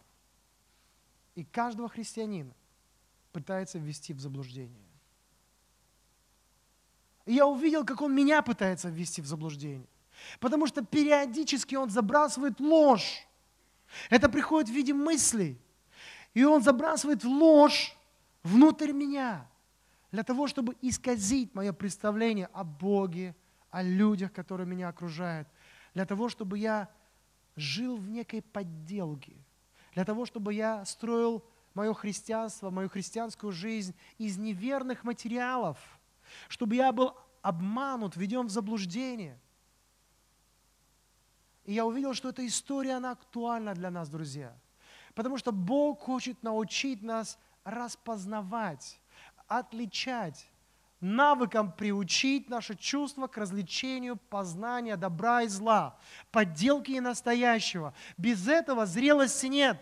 [1.35, 2.53] и каждого христианина
[3.31, 4.91] пытается ввести в заблуждение.
[7.25, 9.87] И я увидел, как он меня пытается ввести в заблуждение.
[10.39, 13.27] Потому что периодически он забрасывает ложь.
[14.09, 15.59] Это приходит в виде мыслей.
[16.33, 17.95] И он забрасывает ложь
[18.43, 19.47] внутрь меня.
[20.11, 23.35] Для того, чтобы исказить мое представление о Боге,
[23.69, 25.47] о людях, которые меня окружают.
[25.93, 26.89] Для того, чтобы я
[27.55, 29.35] жил в некой подделке.
[29.93, 35.77] Для того, чтобы я строил мое христианство, мою христианскую жизнь из неверных материалов–
[36.47, 39.39] чтобы я был обманут, введен в заблуждение.
[41.65, 44.55] И я увидел, что эта история, она актуальна для нас, друзья.
[45.13, 48.99] Потому что Бог хочет научить нас распознавать,
[49.47, 50.49] отличать,
[51.01, 55.97] навыкам приучить наше чувство к развлечению познания добра и зла,
[56.31, 57.93] подделки и настоящего.
[58.17, 59.81] Без этого зрелости нет.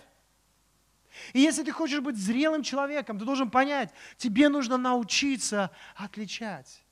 [1.34, 6.84] И если ты хочешь быть зрелым человеком, ты должен понять, тебе нужно научиться отличать.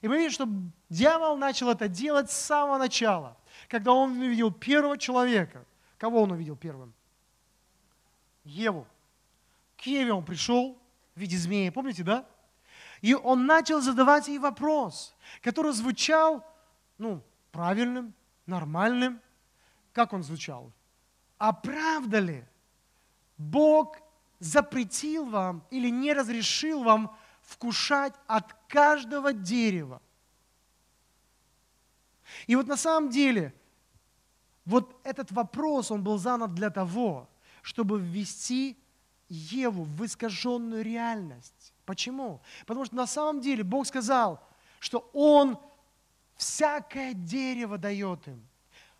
[0.00, 0.48] И мы видим, что
[0.88, 3.36] дьявол начал это делать с самого начала,
[3.68, 5.64] когда он увидел первого человека.
[5.98, 6.94] Кого он увидел первым?
[8.44, 8.86] Еву.
[9.76, 10.78] К Еве он пришел
[11.14, 12.26] в виде змеи, помните, да?
[13.00, 16.44] И он начал задавать ей вопрос, который звучал,
[16.98, 18.14] ну, правильным,
[18.46, 19.20] нормальным.
[19.92, 20.72] Как он звучал?
[21.38, 22.44] А правда ли,
[23.36, 23.96] Бог
[24.40, 30.02] запретил вам или не разрешил вам вкушать от каждого дерева.
[32.46, 33.54] И вот на самом деле,
[34.64, 37.28] вот этот вопрос, он был занят для того,
[37.62, 38.76] чтобы ввести
[39.28, 41.74] Еву в искаженную реальность.
[41.88, 42.42] Почему?
[42.66, 44.46] Потому что на самом деле Бог сказал,
[44.78, 45.58] что Он
[46.36, 48.46] всякое дерево дает им.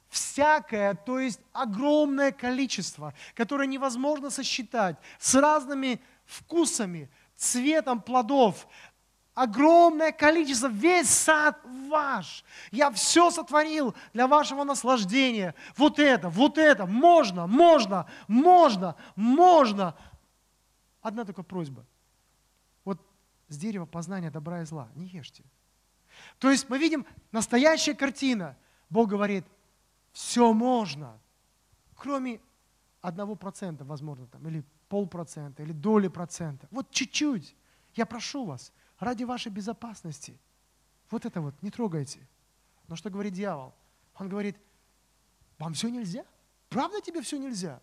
[0.08, 8.66] всякое, то есть огромное количество, которое невозможно сосчитать, с разными вкусами, цветом плодов,
[9.34, 12.42] огромное количество, весь сад ваш.
[12.70, 15.54] Я все сотворил для вашего наслаждения.
[15.76, 19.94] Вот это, вот это, можно, можно, можно, можно.
[21.02, 21.84] Одна только просьба.
[23.48, 25.44] С дерева познания добра и зла не ешьте.
[26.38, 28.56] То есть мы видим настоящая картина.
[28.90, 29.44] Бог говорит,
[30.12, 31.18] все можно,
[31.94, 32.40] кроме
[33.00, 36.66] одного процента, возможно, там, или полпроцента, или доли процента.
[36.70, 37.54] Вот чуть-чуть.
[37.94, 40.38] Я прошу вас, ради вашей безопасности.
[41.10, 42.26] Вот это вот, не трогайте.
[42.86, 43.74] Но что говорит дьявол?
[44.16, 44.56] Он говорит,
[45.58, 46.24] вам все нельзя?
[46.68, 47.80] Правда тебе все нельзя?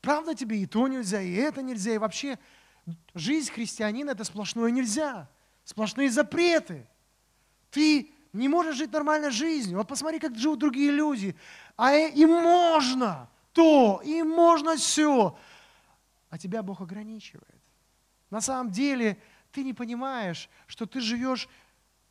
[0.00, 2.38] Правда тебе и то нельзя, и это нельзя, и вообще
[3.14, 5.28] жизнь христианина это сплошное нельзя,
[5.64, 6.86] сплошные запреты.
[7.70, 9.78] Ты не можешь жить нормальной жизнью.
[9.78, 11.36] Вот посмотри, как живут другие люди.
[11.76, 15.38] А им можно то, им можно все.
[16.30, 17.62] А тебя Бог ограничивает.
[18.30, 19.16] На самом деле,
[19.52, 21.48] ты не понимаешь, что ты живешь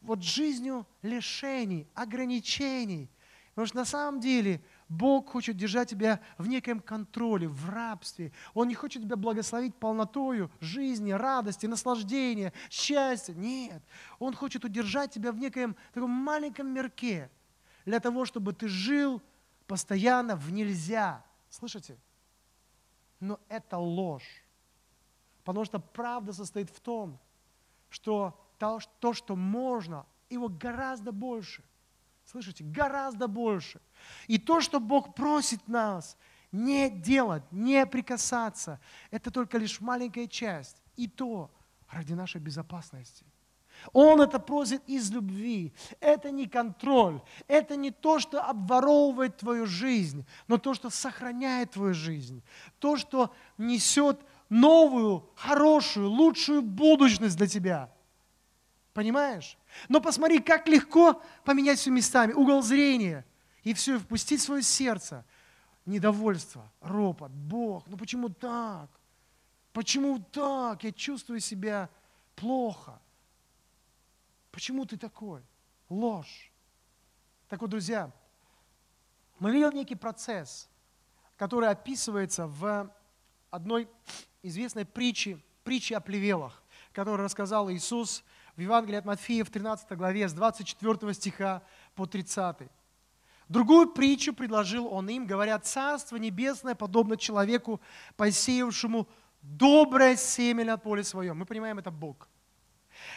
[0.02, 3.10] вот жизнью лишений, ограничений.
[3.50, 4.62] Потому что на самом деле
[4.94, 8.32] Бог хочет держать тебя в неком контроле, в рабстве.
[8.54, 13.34] Он не хочет тебя благословить полнотою жизни, радости, наслаждения, счастья.
[13.34, 13.82] Нет.
[14.20, 17.32] Он хочет удержать тебя в некоем таком маленьком мирке
[17.86, 19.22] для того, чтобы ты жил
[19.66, 21.26] постоянно в нельзя.
[21.50, 21.98] Слышите?
[23.20, 24.44] Но это ложь.
[25.44, 27.20] Потому что правда состоит в том,
[27.90, 31.64] что то, что можно, его гораздо больше.
[32.34, 33.80] Слышите, гораздо больше.
[34.26, 36.18] И то, что Бог просит нас
[36.52, 38.80] не делать, не прикасаться,
[39.12, 40.82] это только лишь маленькая часть.
[40.96, 41.52] И то
[41.92, 43.24] ради нашей безопасности.
[43.92, 45.76] Он это просит из любви.
[46.00, 47.22] Это не контроль.
[47.48, 52.42] Это не то, что обворовывает твою жизнь, но то, что сохраняет твою жизнь.
[52.80, 54.20] То, что несет
[54.50, 57.94] новую, хорошую, лучшую будущность для тебя.
[58.94, 59.58] Понимаешь?
[59.90, 62.34] Но посмотри, как легко поменять все местами.
[62.34, 63.26] Угол зрения.
[63.64, 65.26] И все, впустить в свое сердце.
[65.86, 67.32] Недовольство, ропот.
[67.32, 68.90] Бог, ну почему так?
[69.74, 70.84] Почему так?
[70.84, 71.90] Я чувствую себя
[72.36, 73.02] плохо.
[74.52, 75.42] Почему ты такой?
[75.90, 76.52] Ложь.
[77.50, 78.12] Так вот, друзья,
[79.40, 80.70] мы видим некий процесс,
[81.38, 82.90] который описывается в
[83.50, 83.90] одной
[84.44, 88.24] известной притче, притче о плевелах, которую рассказал Иисус
[88.56, 91.64] в Евангелии от Матфея в 13 главе с 24 стиха
[91.96, 92.70] по 30.
[93.50, 97.82] Другую притчу предложил он им, говоря, «Царство небесное подобно человеку,
[98.16, 99.08] посеявшему
[99.42, 101.38] доброе семя на поле своем».
[101.38, 102.30] Мы понимаем, это Бог.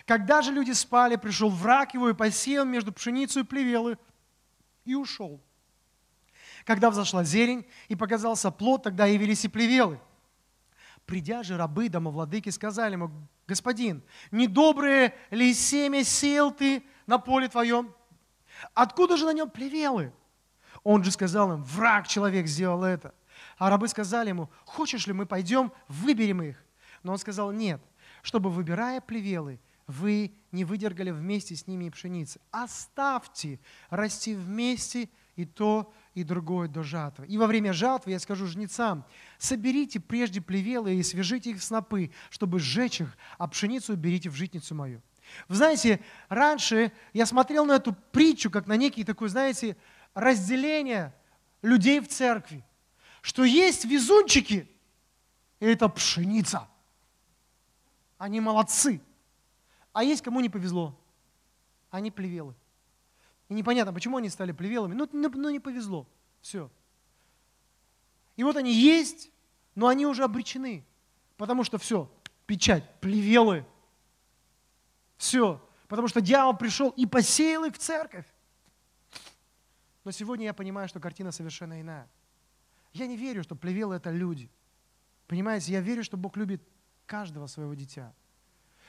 [0.06, 3.98] Когда же люди спали, пришел враг его и посеял между пшеницей и плевелы
[4.84, 5.40] и ушел.
[6.64, 10.00] Когда взошла зелень и показался плод, тогда явились и плевелы.
[11.04, 13.10] Придя же рабы домовладыки сказали ему,
[13.46, 17.94] господин, недоброе ли семя сел ты на поле твоем?
[18.74, 20.12] Откуда же на нем плевелы?
[20.82, 23.14] Он же сказал им, враг человек сделал это.
[23.58, 26.62] А рабы сказали ему, хочешь ли мы пойдем, выберем их?
[27.02, 27.80] Но он сказал, нет,
[28.22, 32.40] чтобы, выбирая плевелы, вы не выдергали вместе с ними и пшеницы.
[32.50, 37.26] Оставьте расти вместе и то, и другое до жатвы.
[37.26, 39.04] И во время жатвы я скажу жнецам,
[39.36, 44.34] соберите прежде плевелы и свяжите их в снопы, чтобы сжечь их, а пшеницу берите в
[44.34, 45.02] житницу мою.
[45.46, 46.00] Вы знаете,
[46.30, 49.76] раньше я смотрел на эту притчу, как на некий такой, знаете,
[50.14, 51.14] разделение
[51.60, 52.64] людей в церкви,
[53.20, 54.70] что есть везунчики,
[55.60, 56.66] и это пшеница.
[58.16, 59.02] Они молодцы.
[59.92, 60.98] А есть кому не повезло.
[61.90, 62.54] Они плевелы.
[63.48, 64.94] И непонятно, почему они стали плевелами.
[64.94, 66.08] Ну, ну, ну не повезло.
[66.40, 66.70] Все.
[68.36, 69.30] И вот они есть,
[69.74, 70.84] но они уже обречены.
[71.36, 72.10] Потому что все,
[72.46, 73.64] печать, плевелы.
[75.16, 75.62] Все.
[75.88, 78.26] Потому что дьявол пришел и посеял их в церковь.
[80.04, 82.08] Но сегодня я понимаю, что картина совершенно иная.
[82.92, 84.50] Я не верю, что плевелы– это люди.
[85.26, 86.62] Понимаете, я верю, что Бог любит
[87.06, 88.14] каждого своего дитя.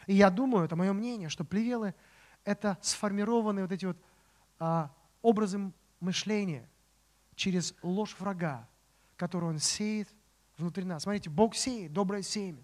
[0.05, 1.93] И я думаю, это мое мнение, что плевелы–
[2.43, 3.97] это сформированные вот эти вот
[5.22, 6.70] образом мышления
[7.36, 8.68] через ложь врага,
[9.16, 10.10] которую он сеет
[10.58, 11.03] внутри нас.
[11.03, 12.64] Смотрите, Бог сеет доброе семя,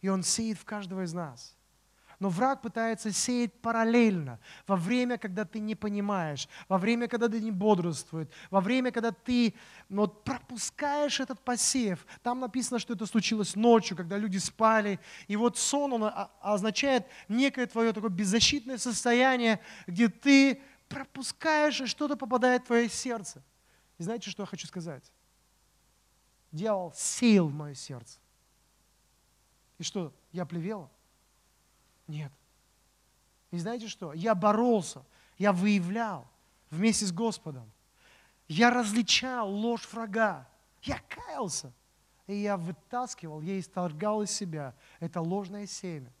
[0.00, 1.56] и Он сеет в каждого из нас.
[2.18, 7.40] Но враг пытается сеять параллельно, во время, когда ты не понимаешь, во время, когда ты
[7.40, 9.54] не бодрствует, во время, когда ты
[9.88, 12.04] ну, вот, пропускаешь этот посев.
[12.22, 15.00] Там написано, что это случилось ночью, когда люди спали.
[15.28, 16.12] И вот сон, он
[16.42, 20.60] означает некое твое такое беззащитное состояние, где ты
[20.90, 23.42] пропускаешь, и что-то попадает в твое сердце.
[23.96, 25.10] И знаете, что я хочу сказать?
[26.52, 28.18] Дьявол сеял в мое сердце.
[29.78, 30.90] И что, я плевел?
[32.06, 32.32] Нет.
[33.52, 34.12] И знаете что?
[34.12, 35.06] Я боролся,
[35.38, 36.28] я выявлял
[36.70, 37.70] вместе с Господом.
[38.48, 40.48] Я различал ложь врага.
[40.82, 41.72] Я каялся.
[42.26, 46.12] И я вытаскивал, я исторгал из себя это ложное семя.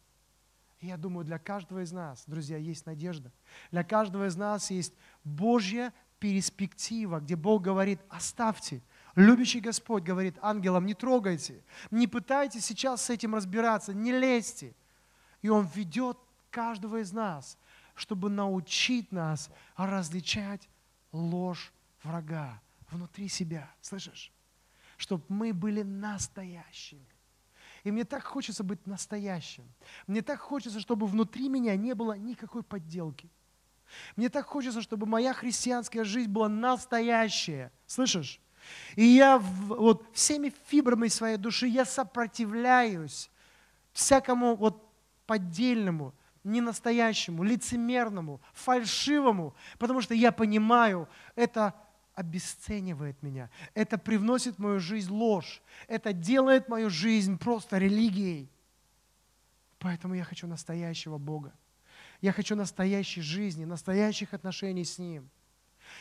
[0.80, 3.30] И я думаю, для каждого из нас, друзья, есть надежда.
[3.70, 8.82] Для каждого из нас есть Божья перспектива, где Бог говорит, оставьте.
[9.14, 14.74] Любящий Господь говорит ангелам, не трогайте, не пытайтесь сейчас с этим разбираться, не лезьте.
[15.42, 16.16] И Он ведет
[16.50, 17.58] каждого из нас,
[17.94, 20.68] чтобы научить нас различать
[21.12, 21.72] ложь
[22.02, 22.60] врага
[22.90, 23.70] внутри себя.
[23.82, 24.32] Слышишь?
[24.96, 27.06] Чтобы мы были настоящими.
[27.84, 29.64] И мне так хочется быть настоящим.
[30.06, 33.30] Мне так хочется, чтобы внутри меня не было никакой подделки.
[34.16, 37.72] Мне так хочется, чтобы моя христианская жизнь была настоящая.
[37.86, 38.40] Слышишь?
[38.94, 43.30] И я вот всеми фибрами своей души я сопротивляюсь
[43.92, 44.86] всякому вот
[45.26, 46.14] поддельному,
[46.44, 51.74] ненастоящему, лицемерному, фальшивому, потому что я понимаю, это
[52.20, 53.50] обесценивает меня.
[53.74, 55.62] Это привносит в мою жизнь ложь.
[55.88, 58.50] Это делает мою жизнь просто религией.
[59.78, 61.52] Поэтому я хочу настоящего Бога.
[62.20, 65.30] Я хочу настоящей жизни, настоящих отношений с Ним.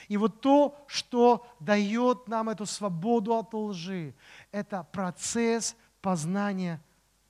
[0.10, 4.14] И вот то, что дает нам эту свободу от лжи,
[4.52, 6.82] это процесс познания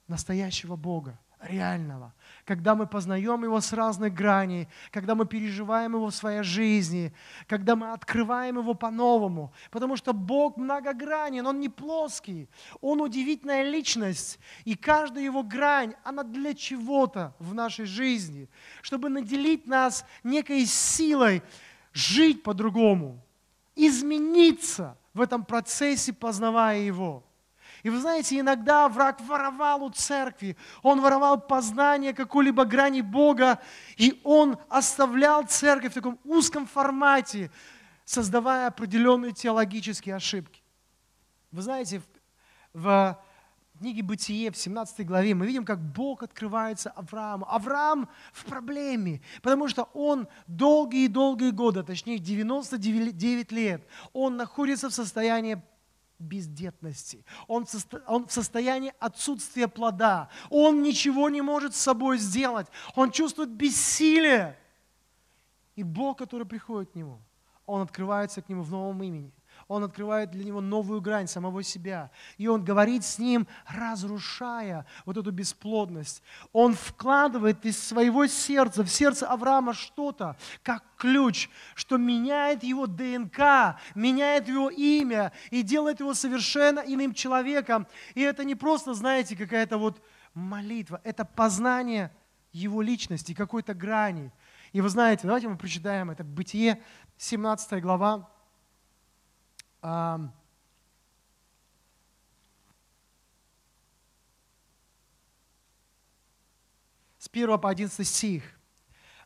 [0.07, 2.13] настоящего Бога реального,
[2.45, 7.13] когда мы познаем Его с разных граней, когда мы переживаем Его в своей жизни,
[7.47, 9.53] когда мы открываем Его по-новому.
[9.71, 12.49] Потому что Бог многогранен, Он не плоский,
[12.81, 14.39] Он удивительная личность.
[14.65, 18.49] И каждая Его грань, она для чего-то в нашей жизни,
[18.81, 21.41] чтобы наделить нас некой силой
[21.93, 23.23] жить по-другому,
[23.75, 27.23] измениться в этом процессе, познавая Его–
[27.83, 33.59] и вы знаете, иногда враг воровал у церкви, он воровал познание какой-либо грани Бога,
[33.97, 37.51] и он оставлял церковь в таком узком формате,
[38.05, 40.61] создавая определенные теологические ошибки.
[41.51, 42.01] Вы знаете,
[42.73, 43.19] в, в
[43.79, 47.45] книге «Бытие» в 17 главе мы видим, как Бог открывается Аврааму.
[47.49, 55.61] Авраам в проблеме, потому что он долгие-долгие годы, точнее 99 лет, он находится в состоянии
[56.19, 57.25] бездетности.
[57.47, 57.65] Он
[58.07, 60.29] он в состоянии отсутствия плода.
[60.49, 62.67] Он ничего не может с собой сделать.
[62.95, 64.57] Он чувствует бессилие.
[65.75, 67.21] И Бог, который приходит к нему,
[67.65, 69.31] он открывается к нему в новом имени
[69.69, 72.09] он открывает для него новую грань самого себя.
[72.39, 76.23] И он говорит с ним, разрушая вот эту бесплодность.
[76.51, 83.79] Он вкладывает из своего сердца, в сердце Авраама что-то, как ключ, что меняет его ДНК,
[83.93, 87.85] меняет его имя и делает его совершенно иным человеком.
[88.15, 90.01] И это не просто, знаете, какая-то вот
[90.33, 92.11] молитва, это познание
[92.51, 94.31] его личности, какой-то грани.
[94.73, 96.81] И вы знаете, давайте мы прочитаем это Бытие,
[97.17, 98.31] 17 глава,
[99.81, 100.29] с
[107.31, 108.43] 1 по 11 стих.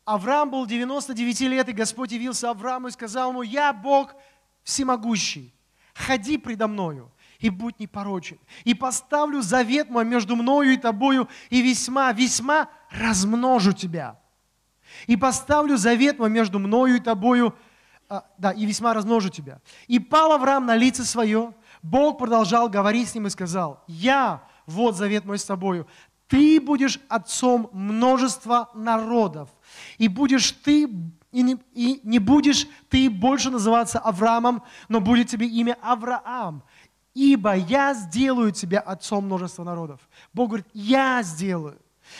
[0.05, 4.13] Авраам был 99 лет, и Господь явился Аврааму и сказал ему, «Я Бог
[4.63, 5.53] всемогущий,
[5.93, 11.61] ходи предо мною и будь непорочен, и поставлю завет мой между мною и тобою, и
[11.61, 14.17] весьма, весьма размножу тебя.
[15.07, 17.53] И поставлю завет мой между мною и тобою,
[18.13, 19.59] а, да, и весьма размножу тебя.
[19.87, 24.95] И пал Авраам на лице свое, Бог продолжал говорить с ним и сказал, я, вот
[24.95, 25.87] завет мой с тобою,
[26.27, 29.49] ты будешь отцом множества народов,
[29.97, 30.83] и будешь ты,
[31.31, 36.61] и не, и не будешь ты больше называться Авраамом, но будет тебе имя Авраам,
[37.15, 40.07] ибо я сделаю тебя отцом множества народов.
[40.33, 41.79] Бог говорит, я сделаю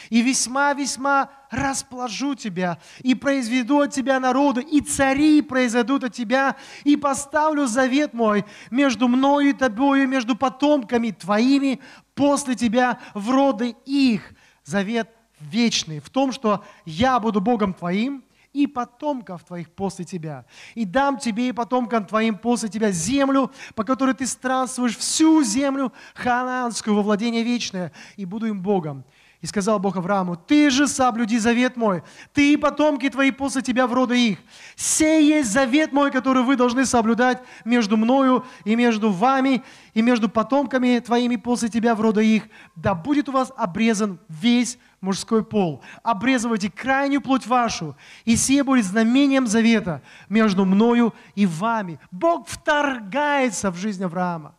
[0.10, 6.96] и весьма-весьма расположу тебя, и произведу от тебя народы, и цари произойдут от тебя, и
[6.96, 11.80] поставлю завет мой между мною и тобою, между потомками твоими
[12.16, 14.34] после тебя в роды их.
[14.64, 18.24] Завет вечный в том, что я буду Богом твоим,
[18.54, 20.46] и потомков твоих после тебя.
[20.76, 25.92] И дам тебе и потомкам твоим после тебя землю, по которой ты странствуешь, всю землю
[26.14, 29.04] ханаанскую во владение вечное, и буду им Богом.
[29.44, 33.88] И сказал Бог Аврааму, ты же соблюди завет мой, ты и потомки твои после тебя
[33.88, 34.40] в роды их.
[34.78, 39.62] Сей есть завет мой, который вы должны соблюдать между мною и между вами,
[39.94, 42.44] и между потомками твоими после тебя в роды их.
[42.78, 45.84] Да будет у вас обрезан весь мужской пол.
[46.04, 52.00] Обрезывайте крайнюю плоть вашу, и сие будет знамением завета между мною и вами.
[52.12, 54.56] Бог вторгается в жизнь Авраама.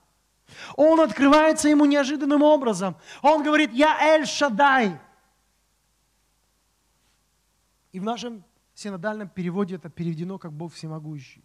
[0.77, 2.97] Он открывается ему неожиданным образом.
[3.23, 4.99] Он говорит, я Эль-Шадай.
[7.93, 8.45] И в нашем
[8.75, 11.45] синодальном переводе это переведено как Бог всемогущий.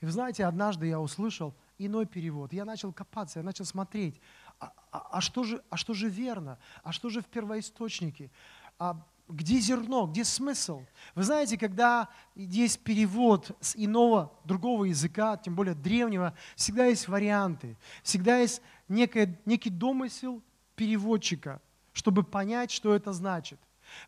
[0.00, 2.52] И вы знаете, однажды я услышал иной перевод.
[2.52, 4.20] Я начал копаться, я начал смотреть,
[4.58, 8.30] а, а, а, что, же, а что же верно, а что же в первоисточнике,
[8.78, 10.84] а где зерно, где смысл.
[11.14, 17.76] Вы знаете, когда есть перевод с иного, другого языка, тем более древнего, всегда есть варианты,
[18.02, 20.42] всегда есть некое, некий домысел
[20.76, 21.60] переводчика,
[21.92, 23.58] чтобы понять, что это значит.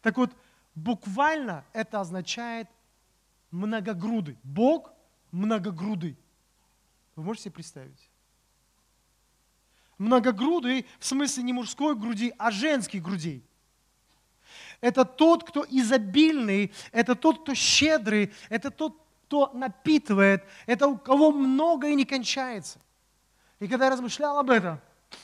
[0.02, 0.30] Так вот,
[0.74, 2.68] буквально это означает
[3.50, 4.38] многогрудый.
[4.44, 4.92] Бог
[5.32, 6.16] многогрудый.
[7.16, 8.10] Вы можете себе представить?
[9.96, 13.44] Многогрудый в смысле не мужской груди, а женских грудей.
[14.80, 21.32] Это тот, кто изобильный, это тот, кто щедрый, это тот, кто напитывает, это у кого
[21.32, 22.78] много и не кончается.
[23.58, 24.80] И когда я размышлял об этом,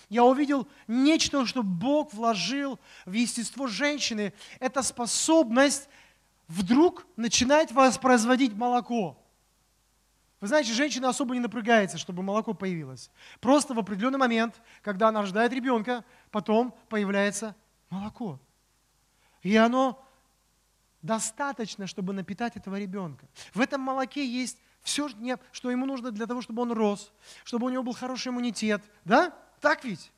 [0.08, 4.32] я увидел нечто, что Бог вложил в естество женщины.
[4.58, 5.88] Это способность
[6.48, 9.16] вдруг начинать воспроизводить молоко.
[10.40, 13.10] Вы знаете, женщина особо не напрягается, чтобы молоко появилось.
[13.40, 17.54] Просто в определенный момент, когда она рождает ребенка, потом появляется
[17.88, 18.38] молоко.
[19.44, 20.04] И оно
[21.02, 23.28] достаточно, чтобы напитать этого ребенка.
[23.52, 25.08] В этом молоке есть все,
[25.52, 27.12] что ему нужно для того, чтобы он рос,
[27.44, 28.82] чтобы у него был хороший иммунитет.
[29.04, 29.32] Да?
[29.60, 30.10] Так ведь?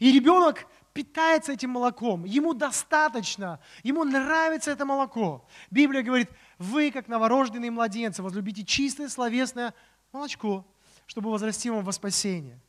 [0.00, 5.46] И ребенок питается этим молоком, ему достаточно, ему нравится это молоко.
[5.70, 9.72] Библия говорит, вы, как новорожденные младенцы, возлюбите чистое словесное
[10.12, 10.66] молочко,
[11.06, 12.60] чтобы возрасти вам во спасение.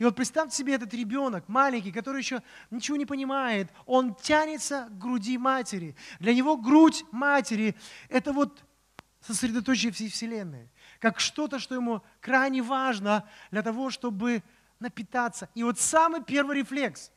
[0.00, 4.98] И вот представьте себе этот ребенок, маленький, который еще ничего не понимает, он тянется к
[4.98, 5.94] груди матери.
[6.18, 7.76] Для него грудь матери–
[8.08, 8.64] это вот
[9.20, 10.70] сосредоточие всей Вселенной.
[11.00, 14.42] Как что-то, что ему крайне важно для того, чтобы
[14.78, 15.50] напитаться.
[15.54, 17.12] И вот самый первый рефлекс,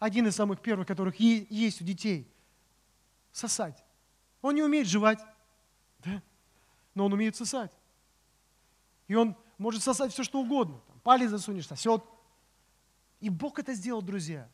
[0.00, 2.28] один из самых первых, которых есть у детей–
[3.30, 3.84] сосать.
[4.42, 5.20] Он не умеет жевать,
[6.00, 6.20] да?
[6.96, 7.70] но он умеет сосать.
[9.06, 10.80] И он может сосать все, что угодно.
[10.88, 12.02] Там, палец засунешь, сосет.
[13.20, 14.48] И Бог это сделал, друзья,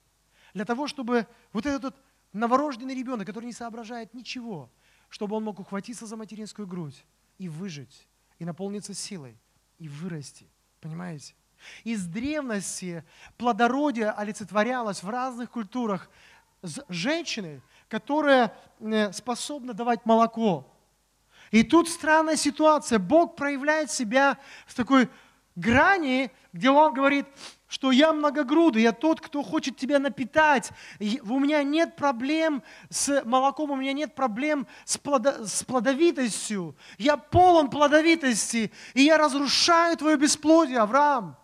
[0.55, 1.97] для того, чтобы вот этот
[2.33, 4.71] новорожденный ребенок, который не соображает ничего,
[5.09, 7.05] чтобы он мог ухватиться за материнскую грудь
[7.39, 8.07] и выжить,
[8.39, 9.37] и наполниться силой,
[9.79, 10.47] и вырасти.
[10.81, 11.35] Понимаете?
[11.85, 13.05] Из древности
[13.37, 16.09] плодородие олицетворялось в разных культурах
[16.63, 20.67] с женщиной, которая э, способна давать молоко.
[21.51, 22.99] И тут странная ситуация.
[22.99, 25.09] Бог проявляет себя в такой
[25.57, 27.27] грани, где Он говорит,
[27.71, 30.73] что я многогрудый, я тот, кто хочет тебя напитать.
[30.99, 36.77] У меня нет проблем с молоком, у меня нет проблем с, плодо, с плодовитостью.
[36.99, 41.39] Я полон плодовитости, и я разрушаю твое бесплодие, Авраам.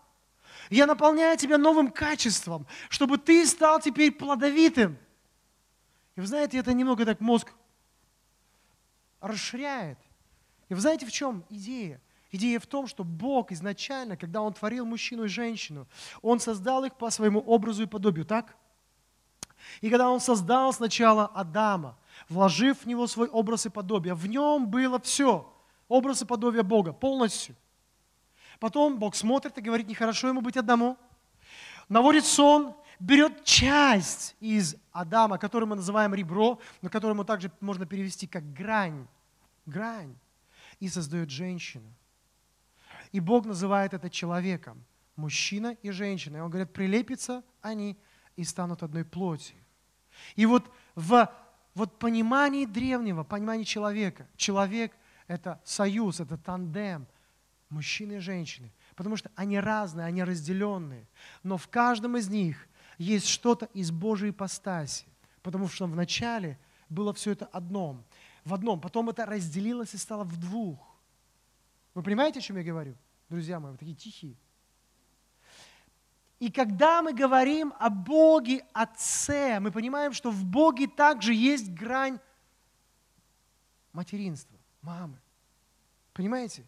[0.69, 4.97] Я наполняю тебя новым качеством, чтобы ты стал теперь плодовитым.
[6.17, 7.53] И вы знаете, это немного так мозг
[9.21, 9.97] расширяет.
[10.67, 12.01] И вы знаете, в чем идея?
[12.37, 15.87] Идея в том, что Бог изначально, когда Он творил мужчину и женщину,
[16.21, 18.55] Он создал их по своему образу и подобию, так?
[19.81, 21.97] И когда Он создал сначала Адама,
[22.29, 25.51] вложив в него свой образ и подобие, в нем было все,
[25.87, 27.55] образ и подобие Бога полностью.
[28.59, 30.95] Потом Бог смотрит и говорит, нехорошо ему быть одному.
[31.89, 37.87] Наводит сон, берет часть из Адама, который мы называем ребро, но который мы также можно
[37.87, 39.07] перевести как грань,
[39.65, 40.15] грань,
[40.79, 41.91] и создает женщину.
[43.11, 44.83] И Бог называет это человеком,
[45.15, 46.37] мужчина и женщина.
[46.37, 47.97] И Он говорит, прилепятся они
[48.35, 49.57] и станут одной плотью.
[50.35, 51.29] И вот в
[51.77, 54.93] вот понимании древнего, понимании человека, человек–
[55.27, 57.05] это союз, это тандем
[57.69, 61.07] мужчины и женщины, потому что они разные, они разделенные,
[61.43, 65.05] но в каждом из них есть что-то из Божьей ипостаси,
[65.43, 66.57] потому что вначале
[66.89, 68.03] было все это одном,
[68.43, 70.86] в одном, потом это разделилось и стало в двух.
[71.97, 72.95] Вы понимаете, о чем я говорю?
[73.27, 74.35] Друзья мои, вы такие тихие.
[76.37, 82.19] И когда мы говорим о Боге Отце, мы понимаем, что в Боге также есть грань
[83.93, 85.19] материнства, мамы.
[86.13, 86.67] Понимаете?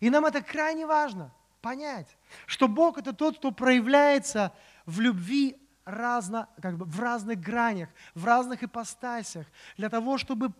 [0.00, 4.52] И нам это крайне важно понять, что Бог это тот, кто проявляется
[4.86, 9.46] в любви разно, как бы в разных гранях, в разных ипостасях,
[9.76, 10.52] для того, чтобы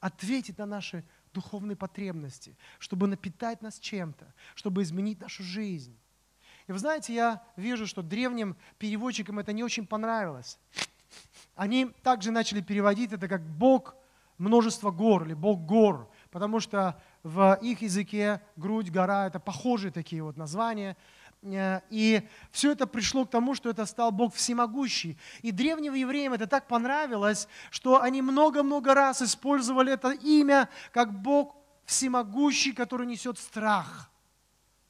[0.00, 5.98] ответить на наши духовные потребности, чтобы напитать нас чем-то, чтобы изменить нашу жизнь.
[6.66, 10.58] И вы знаете, я вижу, что древним переводчикам это не очень понравилось.
[11.54, 13.96] Они также начали переводить это как Бог
[14.38, 20.22] множество гор или Бог гор, потому что в их языке грудь, гора– это похожие такие
[20.22, 20.96] вот названия.
[21.42, 25.18] Э, и все это пришло к тому, что это стал Бог всемогущий.
[25.42, 31.56] И древним евреям это так понравилось, что они много-много раз использовали это имя как Бог
[31.84, 34.10] всемогущий, который несет страх.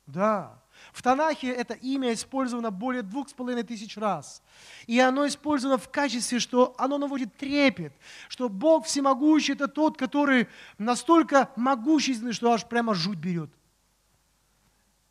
[0.07, 0.61] Да.
[0.92, 4.42] В Танахе это имя использовано более двух с половиной тысяч раз.
[4.86, 7.92] И оно использовано в качестве, что оно наводит трепет,
[8.28, 10.48] что Бог всемогущий– это тот, который
[10.78, 13.51] настолько могущественный, что аж прямо жуть берет.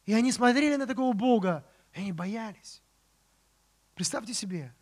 [0.10, 2.82] И они смотрели на такого Бога, и они боялись.
[3.94, 4.74] Представьте себе.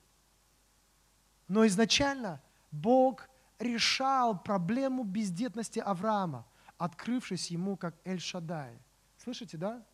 [1.49, 3.28] Но изначально Бог
[3.59, 6.47] решал проблему бездетности Авраама,
[6.78, 8.80] открывшись ему как Эль-Шадай.
[9.17, 9.86] Слышите, да?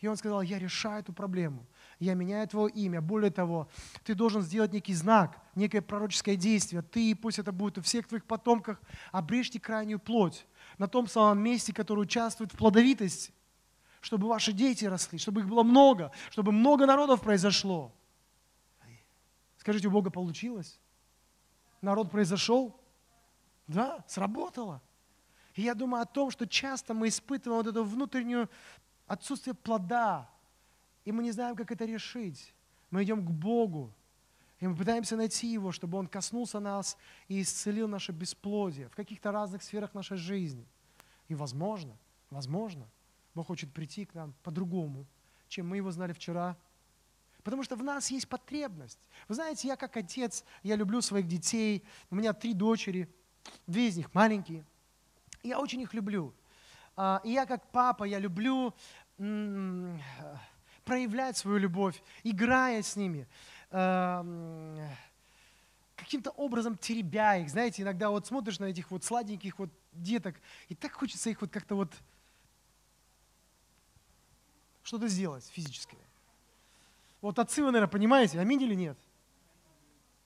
[0.00, 1.64] И он сказал, я решаю эту проблему,
[2.00, 3.00] я меняю твое имя.
[3.00, 3.68] Более того,
[4.02, 6.82] ты должен сделать некий знак, некое пророческое действие.
[6.82, 8.80] Ты, пусть это будет у всех твоих потомках,
[9.12, 10.48] обрежьте крайнюю плоть
[10.78, 13.32] на том самом месте, который участвует в плодовитости
[14.00, 17.92] чтобы ваши дети росли, чтобы их было много, чтобы много народов произошло.
[19.56, 20.80] Скажите, у Бога получилось?
[21.80, 22.80] Народ произошел?
[23.66, 24.80] Да, сработало.
[25.54, 28.48] И я думаю о том, что часто мы испытываем вот это внутреннее
[29.06, 30.30] отсутствие плода,
[31.04, 32.54] и мы не знаем, как это решить.
[32.90, 33.92] Мы идем к Богу,
[34.60, 36.96] и мы пытаемся найти Его, чтобы Он коснулся нас
[37.26, 40.66] и исцелил наше бесплодие в каких-то разных сферах нашей жизни.
[41.28, 41.96] И возможно,
[42.30, 42.88] возможно–
[43.38, 45.06] Бог хочет прийти к нам по-другому,
[45.46, 46.56] чем мы его знали вчера.
[47.44, 48.98] Потому что в нас есть потребность.
[49.28, 51.84] Вы знаете, я как отец, я люблю своих детей.
[52.10, 53.08] У меня три дочери,
[53.68, 54.64] две из них маленькие.
[55.44, 56.34] Я очень их люблю.
[56.96, 58.74] А, и я как папа, я люблю
[60.84, 63.28] проявлять свою любовь, играя с ними,
[63.70, 64.26] а,
[65.94, 67.50] каким-то образом теребя их.
[67.50, 70.34] Знаете, иногда вот смотришь на этих вот сладеньких вот деток,
[70.68, 71.94] и так хочется их вот как-то вот
[74.88, 76.00] что-то сделать физическое.
[77.20, 78.98] Вот отцы вы, наверное, понимаете, аминь или нет?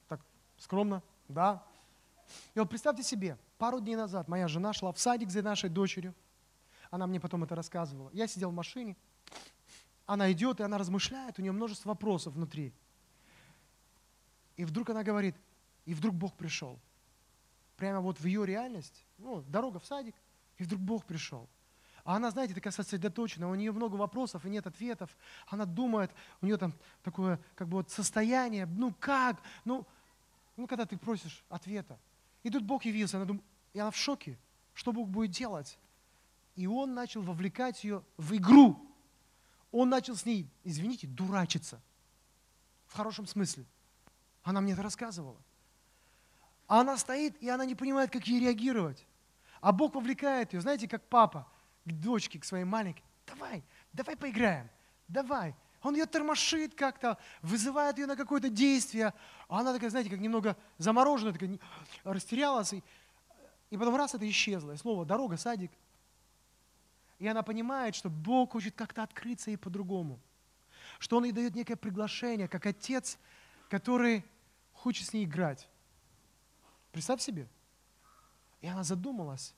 [0.08, 0.20] Так,
[0.56, 1.64] скромно, да.
[2.54, 6.14] И вот представьте себе, пару дней назад моя жена шла в садик за нашей дочерью.
[6.92, 8.08] Она мне потом это рассказывала.
[8.12, 8.96] Я сидел в машине,
[10.06, 12.72] она идет, и она размышляет, у нее множество вопросов внутри.
[14.56, 15.34] И вдруг она говорит,
[15.86, 16.78] и вдруг Бог пришел.
[17.76, 20.14] Прямо вот в ее реальность, ну, дорога в садик,
[20.58, 21.48] и вдруг Бог пришел.
[22.04, 25.16] А она, знаете, такая сосредоточенная, у нее много вопросов и нет ответов.
[25.46, 26.72] Она думает, у нее там
[27.04, 29.86] такое как бы вот состояние, ну как, ну,
[30.56, 31.98] ну когда ты просишь ответа.
[32.42, 34.36] И тут Бог явился, она думает, и она в шоке,
[34.74, 35.78] что Бог будет делать.
[36.56, 38.84] И он начал вовлекать ее в игру.
[39.70, 41.80] Он начал с ней, извините, дурачиться.
[42.88, 43.64] В хорошем смысле.
[44.42, 45.40] Она мне это рассказывала.
[46.66, 49.06] А она стоит, и она не понимает, как ей реагировать.
[49.60, 51.46] А Бог вовлекает ее, знаете, как папа
[51.84, 53.62] к дочке, к своей маленькой, давай,
[53.92, 54.68] давай поиграем,
[55.08, 55.54] давай.
[55.82, 59.12] Он ее тормошит как-то, вызывает ее на какое-то действие.
[59.48, 61.58] А она такая, знаете, как немного замороженная, такая,
[62.04, 62.72] растерялась.
[62.72, 62.82] И,
[63.70, 64.72] и потом раз это исчезло.
[64.72, 65.72] И слово «дорога», «садик».
[67.18, 70.20] И она понимает, что Бог хочет как-то открыться ей по-другому.
[71.00, 73.18] Что Он ей дает некое приглашение, как отец,
[73.68, 74.24] который
[74.72, 75.68] хочет с ней играть.
[76.92, 77.48] Представь себе.
[78.60, 79.54] И она задумалась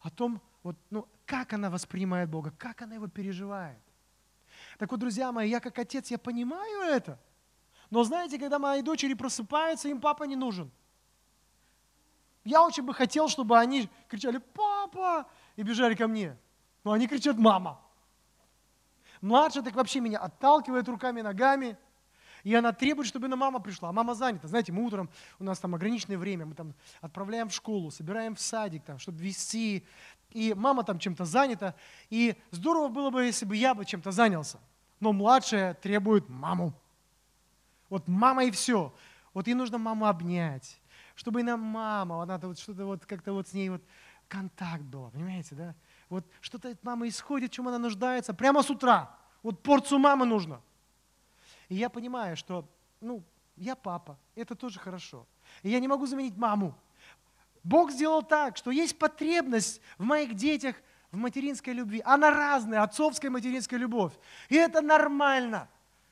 [0.00, 3.78] о том, вот, ну, как она воспринимает Бога, как она его переживает.
[4.78, 7.20] Так вот, друзья мои, я как отец, я понимаю это.
[7.90, 10.70] Но знаете, когда мои дочери просыпаются, им папа не нужен.
[12.44, 16.34] Я очень бы хотел, чтобы они кричали «папа» и бежали ко мне.
[16.82, 17.78] Но они кричат «мама».
[19.20, 21.76] Младшая так вообще меня отталкивает руками, ногами–
[22.44, 23.88] и она требует, чтобы на мама пришла.
[23.88, 24.48] А мама занята.
[24.48, 28.40] Знаете, мы утром, у нас там ограниченное время, мы там отправляем в школу, собираем в
[28.40, 29.84] садик, там, чтобы вести.
[30.30, 31.74] И мама там чем-то занята.
[32.10, 34.58] И здорово было бы, если бы я бы чем-то занялся.
[35.00, 36.72] Но младшая требует маму.
[37.88, 38.92] Вот мама и все.
[39.32, 40.80] Вот ей нужно маму обнять,
[41.14, 43.82] чтобы и на мама, надо вот что-то вот как-то вот с ней вот
[44.26, 45.74] контакт был, понимаете, да?
[46.08, 49.16] Вот что-то от мамы исходит, чем она нуждается, прямо с утра.
[49.42, 50.60] Вот порцию мамы нужно.
[51.68, 52.68] И я понимаю, что,
[53.00, 53.22] ну,
[53.56, 55.26] я папа, это тоже хорошо.
[55.62, 56.74] И я не могу заменить маму.
[57.64, 60.76] Бог сделал так, что есть потребность в моих детях
[61.10, 62.02] в материнской любви.
[62.04, 64.12] Она разная, отцовская материнская любовь.
[64.48, 65.68] И это нормально.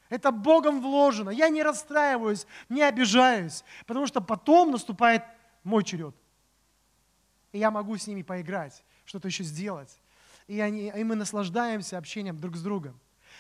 [0.09, 1.30] Это Богом вложено.
[1.30, 5.24] Я не расстраиваюсь, не обижаюсь, потому что потом наступает
[5.64, 6.14] мой черед.
[7.53, 9.99] И я могу с ними поиграть, что-то еще сделать.
[10.47, 12.99] И, они, и мы наслаждаемся общением друг с другом.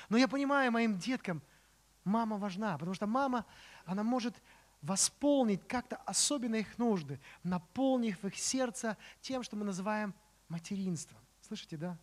[0.08, 1.40] Но я понимаю, моим деткам
[2.04, 3.44] мама важна, потому что мама,
[3.84, 4.34] она может
[4.86, 10.14] восполнить как-то особенно их нужды, наполнив их сердце тем, что мы называем
[10.48, 11.20] материнством.
[11.40, 11.98] Слышите, да?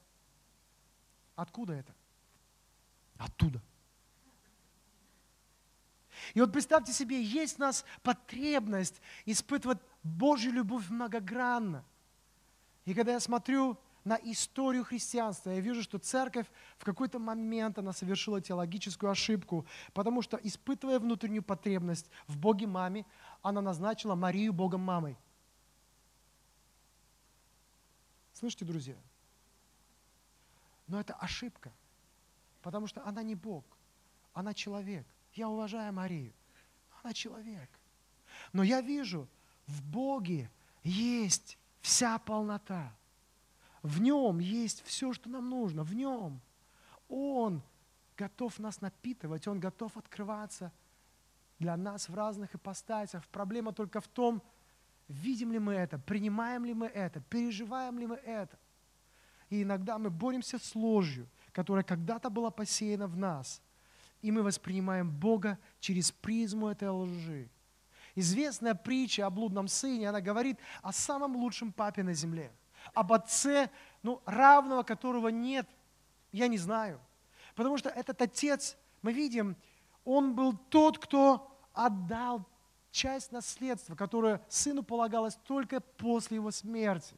[1.35, 1.95] Откуда это?
[3.17, 3.61] Оттуда.
[6.33, 11.85] И вот представьте себе, есть у нас потребность испытывать Божью любовь многогранно.
[12.85, 16.47] И когда я смотрю на историю христианства, я вижу, что церковь
[16.77, 23.05] в какой-то момент она совершила теологическую ошибку, потому что, испытывая внутреннюю потребность в Боге маме,
[23.41, 25.17] она назначила Марию Богом мамой.
[28.33, 28.97] Слышите, друзья?
[30.87, 31.71] Но это ошибка,
[32.61, 33.63] потому что она не Бог,
[34.33, 35.07] она человек.
[35.33, 36.33] Я уважаю Марию,
[37.01, 37.69] она человек.
[38.51, 39.29] Но я вижу,
[39.65, 40.51] в Боге
[40.83, 42.93] есть вся полнота.
[43.83, 45.83] В нем есть все, что нам нужно.
[45.83, 46.41] В нем.
[47.09, 47.61] Он
[48.17, 50.71] готов нас напитывать, Он готов открываться
[51.59, 53.27] для нас в разных ипостасях.
[53.27, 54.41] Проблема только в том,
[55.07, 58.57] видим ли мы это, принимаем ли мы это, переживаем ли мы это.
[59.49, 63.61] И иногда мы боремся с ложью, которая когда-то была посеяна в нас.
[64.21, 67.49] И мы воспринимаем Бога через призму этой лжи.
[68.15, 72.51] Известная притча о блудном сыне, она говорит о самом лучшем папе на земле,
[72.93, 73.69] об отце,
[74.01, 75.67] ну, равного которого нет,
[76.31, 76.99] я не знаю.
[77.55, 79.55] Потому что этот отец, мы видим,
[80.05, 82.45] он был тот, кто отдал
[82.91, 87.15] часть наследства, которое сыну полагалось только после его смерти.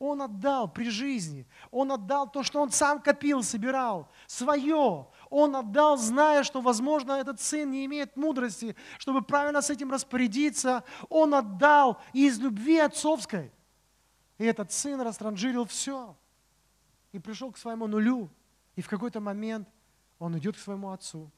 [0.00, 1.46] Он отдал при жизни.
[1.70, 4.08] Он отдал то, что он сам копил, собирал.
[4.26, 5.06] Свое.
[5.28, 10.84] Он отдал, зная, что, возможно, этот сын не имеет мудрости, чтобы правильно с этим распорядиться.
[11.10, 13.52] Он отдал из любви отцовской.
[14.40, 16.16] И этот сын растранжирил все.
[17.12, 18.30] И пришел к своему нулю.
[18.74, 19.68] И в какой-то момент
[20.18, 21.30] он идет к своему отцу.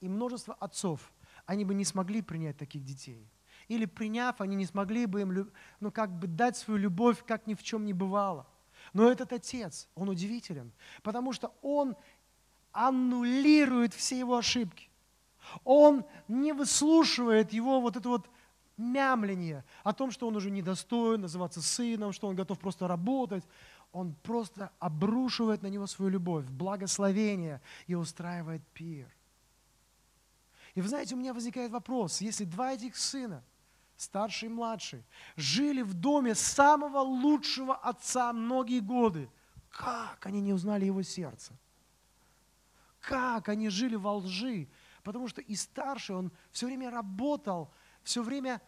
[0.00, 1.10] И множество отцов,
[1.46, 3.26] они бы не смогли принять таких детей
[3.68, 5.50] или приняв, они не смогли бы им
[5.80, 8.46] ну, как бы дать свою любовь, как ни в чем не бывало.
[8.92, 11.96] Но этот отец, он удивителен, потому что он
[12.72, 14.90] аннулирует все его ошибки.
[15.64, 18.28] Он не выслушивает его вот это вот
[18.76, 23.44] мямление о том, что он уже недостоин называться сыном, что он готов просто работать.
[23.92, 29.08] Он просто обрушивает на него свою любовь, благословение и устраивает пир.
[30.74, 33.44] И вы знаете, у меня возникает вопрос, если два этих сына–
[33.96, 35.04] старший и младший,
[35.36, 39.30] жили в доме самого лучшего отца многие годы.
[39.70, 41.52] Как они не узнали его сердце?
[43.00, 44.68] Как они жили во лжи?
[45.02, 47.70] Потому что и старший, он все время работал,
[48.04, 48.62] все время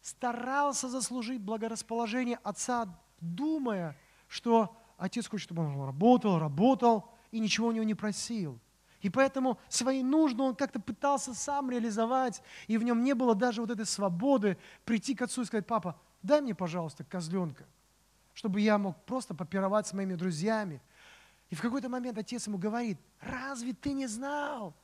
[0.00, 7.72] старался заслужить благорасположение отца, думая, что отец хочет, чтобы он работал, работал и ничего у
[7.72, 8.58] него не просил–
[9.00, 13.60] и поэтому свои нужды он как-то пытался сам реализовать, и в нем не было даже
[13.62, 17.64] вот этой свободы прийти к отцу и сказать, папа, дай мне, пожалуйста, козленка,
[18.34, 20.82] чтобы я мог просто попировать с моими друзьями.
[21.48, 24.74] И в какой-то момент отец ему говорит, разве ты не знал,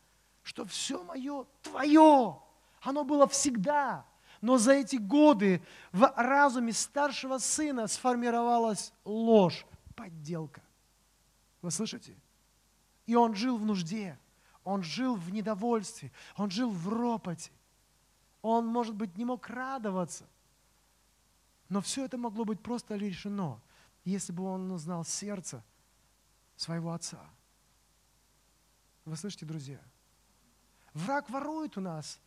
[0.42, 2.40] что все мое твое?
[2.80, 4.06] Оно было всегда.
[4.40, 5.62] Но за эти годы
[5.92, 10.62] в разуме старшего сына сформировалась ложь, подделка.
[11.62, 12.16] Вы слышите?
[13.06, 14.18] И он жил в нужде,
[14.62, 17.50] он жил в недовольстве, он жил в ропоте.
[18.42, 20.28] Он, может быть, не мог радоваться.
[21.68, 23.60] Но все это могло быть просто решено,
[24.04, 25.64] если бы он узнал сердце
[26.54, 27.18] своего отца.
[29.04, 29.80] Вы слышите, друзья?
[30.94, 32.20] Враг ворует у нас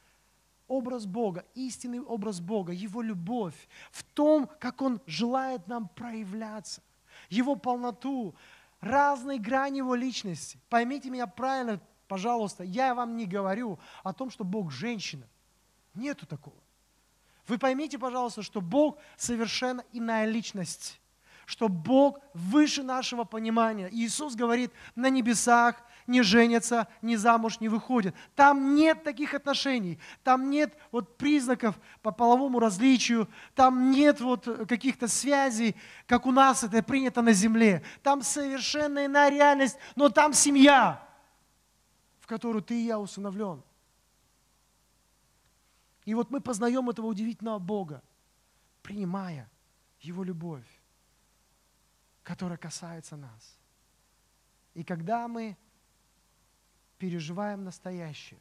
[0.70, 6.82] образ Бога, истинный образ Бога, Его любовь в том, как Он желает нам проявляться,
[7.30, 8.34] Его полноту,
[8.82, 10.57] разные грани его личности.
[10.70, 15.28] Поймите меня правильно, пожалуйста, я вам не говорю о том, что Бог женщина.
[15.93, 16.55] Нету такого.
[17.47, 21.01] Вы поймите, пожалуйста, что Бог совершенно иная личность
[21.50, 23.89] что Бог выше нашего понимания.
[23.91, 28.14] Иисус говорит, на небесах не женятся, ни замуж не выходят.
[28.36, 35.08] Там нет таких отношений, там нет вот признаков по половому различию, там нет вот каких-то
[35.08, 35.76] связей,
[36.06, 37.82] как у нас это принято на земле.
[38.04, 41.04] Там совершенно иная реальность, но там семья,
[42.20, 43.64] в которую ты и я усыновлен.
[46.06, 48.04] И вот мы познаем этого удивительного Бога,
[48.84, 49.50] принимая
[50.00, 50.78] Его любовь
[52.30, 53.57] которая касается нас.
[54.75, 55.57] И когда мы
[56.99, 58.39] переживаем настоящее,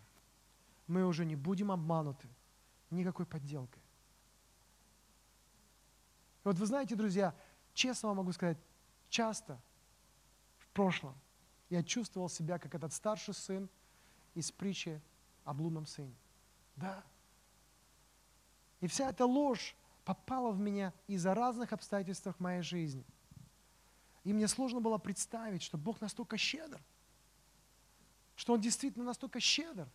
[0.87, 2.29] мы уже не будем обмануты
[2.91, 3.83] никакой подделкой.
[6.45, 7.35] вот вы знаете, друзья,
[7.73, 8.59] честно вам могу сказать,
[9.09, 9.59] часто
[10.59, 11.15] в прошлом
[11.71, 13.71] Я чувствовал себя, как этот старший сын
[14.35, 15.01] из притчи
[15.45, 16.15] о блудном сыне.
[16.77, 17.03] Да.
[18.81, 19.75] И вся эта ложь
[20.05, 23.07] попала в меня из-за разных обстоятельств моей жизни.
[24.29, 26.79] И мне сложно было представить, что Бог настолько щедр,
[28.37, 29.89] что Он действительно настолько щедр.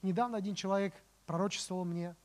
[0.00, 0.94] Недавно один человек
[1.26, 2.16] пророчествовал мне,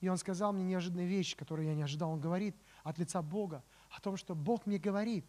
[0.00, 2.10] и он сказал мне неожиданную вещь, которую я не ожидал.
[2.10, 5.24] Он говорит от лица Бога о том, что Бог мне говорит,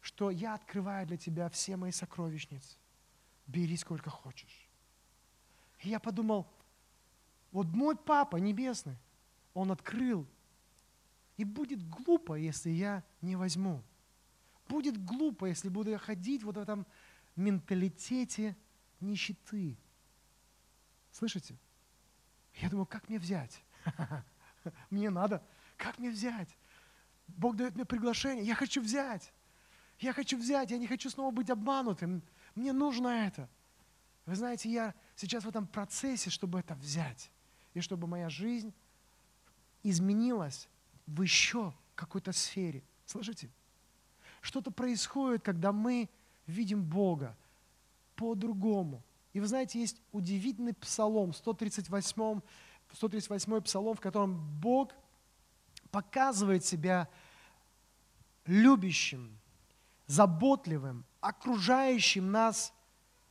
[0.00, 2.78] что я открываю для тебя все мои сокровищницы.
[3.46, 4.66] Бери сколько хочешь.
[5.80, 6.50] И я подумал,
[7.52, 8.96] вот мой папа небесный,
[9.52, 10.26] он открыл.
[11.36, 13.82] И будет глупо, если я не возьму.
[14.70, 16.86] Будет глупо, если буду я ходить вот в этом
[17.34, 18.56] менталитете
[19.00, 19.76] нищеты.
[21.10, 21.58] Слышите?
[22.54, 23.64] Я думаю, как мне взять?
[24.90, 25.42] Мне надо.
[25.76, 26.56] Как мне взять?
[27.26, 28.44] Бог дает мне приглашение.
[28.44, 29.32] Я хочу взять.
[29.98, 30.70] Я хочу взять.
[30.70, 32.22] Я не хочу снова быть обманутым.
[32.54, 33.48] Мне нужно это.
[34.26, 37.32] Вы знаете, я сейчас в этом процессе, чтобы это взять.
[37.74, 38.72] И чтобы моя жизнь
[39.82, 40.68] изменилась
[41.06, 42.84] в еще какой-то сфере.
[43.06, 43.50] Слышите?
[44.40, 46.08] Что-то происходит, когда мы
[46.46, 47.36] видим Бога
[48.16, 49.02] по-другому.
[49.32, 52.40] И вы знаете, есть удивительный псалом, 138,
[52.92, 54.92] 138 псалом, в котором Бог
[55.90, 57.08] показывает себя
[58.46, 59.38] любящим,
[60.06, 62.72] заботливым, окружающим нас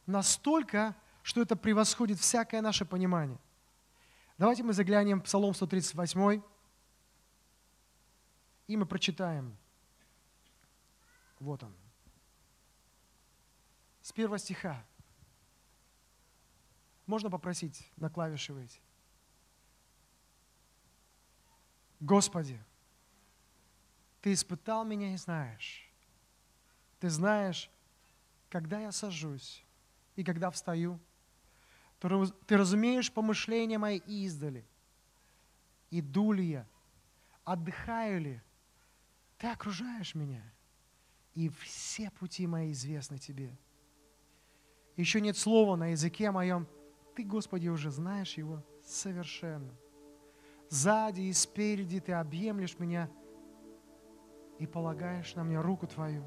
[0.05, 3.38] настолько, что это превосходит всякое наше понимание.
[4.38, 6.41] Давайте мы заглянем в Псалом 138,
[8.68, 9.57] и мы прочитаем.
[11.40, 11.76] Вот он.
[14.02, 14.86] С первого стиха.
[17.06, 18.80] Можно попросить на клавиши выйти?
[22.00, 22.62] Господи,
[24.22, 25.90] Ты испытал меня и знаешь.
[27.00, 27.70] Ты знаешь,
[28.50, 29.64] когда я сажусь
[30.16, 31.00] и когда встаю.
[32.00, 34.66] Ты разумеешь помышления мои издали.
[35.92, 36.68] Иду ли я?
[37.46, 38.42] Отдыхаю ли?
[39.38, 40.44] Ты окружаешь меня.
[41.36, 43.58] И все пути мои известны Тебе.
[44.96, 46.68] Еще нет слова на языке моем–
[47.20, 49.74] ты, Господи, уже знаешь его совершенно.
[50.70, 53.10] Сзади и спереди Ты объемлешь меня
[54.58, 56.24] и полагаешь на меня руку Твою.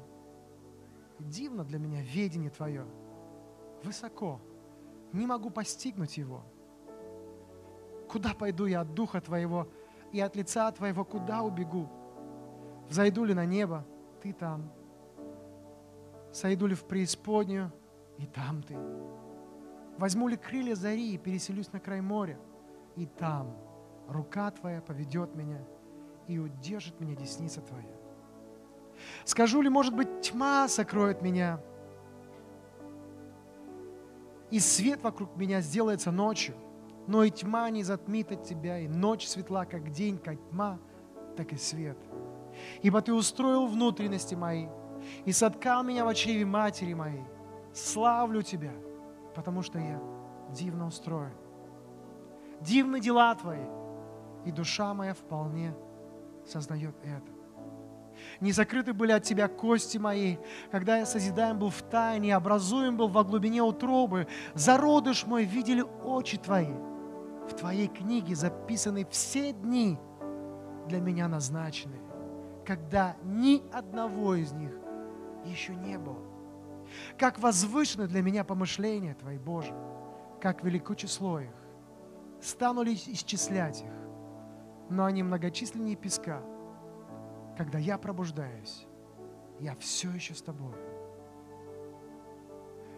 [1.17, 2.85] Дивно для меня ведение Твое.
[3.83, 4.39] Высоко.
[5.13, 6.43] Не могу постигнуть его.
[8.07, 9.67] Куда пойду я от Духа Твоего
[10.11, 11.89] и от лица Твоего, куда убегу?
[12.87, 13.83] Взойду ли на небо?
[14.21, 14.71] Ты там.
[16.33, 17.71] Сойду ли в преисподнюю?
[18.17, 18.75] И там Ты.
[19.97, 22.39] Возьму ли крылья зари и переселюсь на край моря,
[22.95, 23.55] и там
[24.07, 25.63] рука Твоя поведет меня
[26.27, 27.95] и удержит меня десница Твоя.
[29.25, 31.61] Скажу ли, может быть, тьма сокроет меня,
[34.49, 36.55] и свет вокруг меня сделается ночью,
[37.07, 40.79] но и тьма не затмит от Тебя, и ночь светла, как день, как тьма,
[41.37, 41.97] так и свет.
[42.81, 44.67] Ибо Ты устроил внутренности мои
[45.25, 47.23] и соткал меня в чреве матери моей.
[47.73, 48.71] Славлю Тебя–
[49.33, 49.99] потому что я
[50.51, 51.33] дивно устроен.
[52.61, 53.65] Дивны дела Твои,
[54.45, 55.75] и душа моя вполне
[56.45, 57.31] сознает это.
[58.39, 60.37] Не закрыты были от Тебя кости мои,
[60.71, 64.27] когда я созидаем был в тайне, образуем был во глубине утробы.
[64.53, 66.73] Зародыш мой видели очи Твои.
[67.49, 69.99] В Твоей книге записаны все дни
[70.87, 72.01] для меня назначенные,
[72.65, 74.71] когда ни одного из них
[75.45, 76.21] еще не было.
[77.17, 79.73] Как возвышены для меня помышления Твои, Боже,
[80.41, 81.55] как велико число их.
[82.41, 83.93] Стану ли исчислять их,
[84.89, 86.41] но они многочисленнее песка.
[87.57, 88.85] Когда я пробуждаюсь,
[89.59, 90.75] я все еще с Тобой.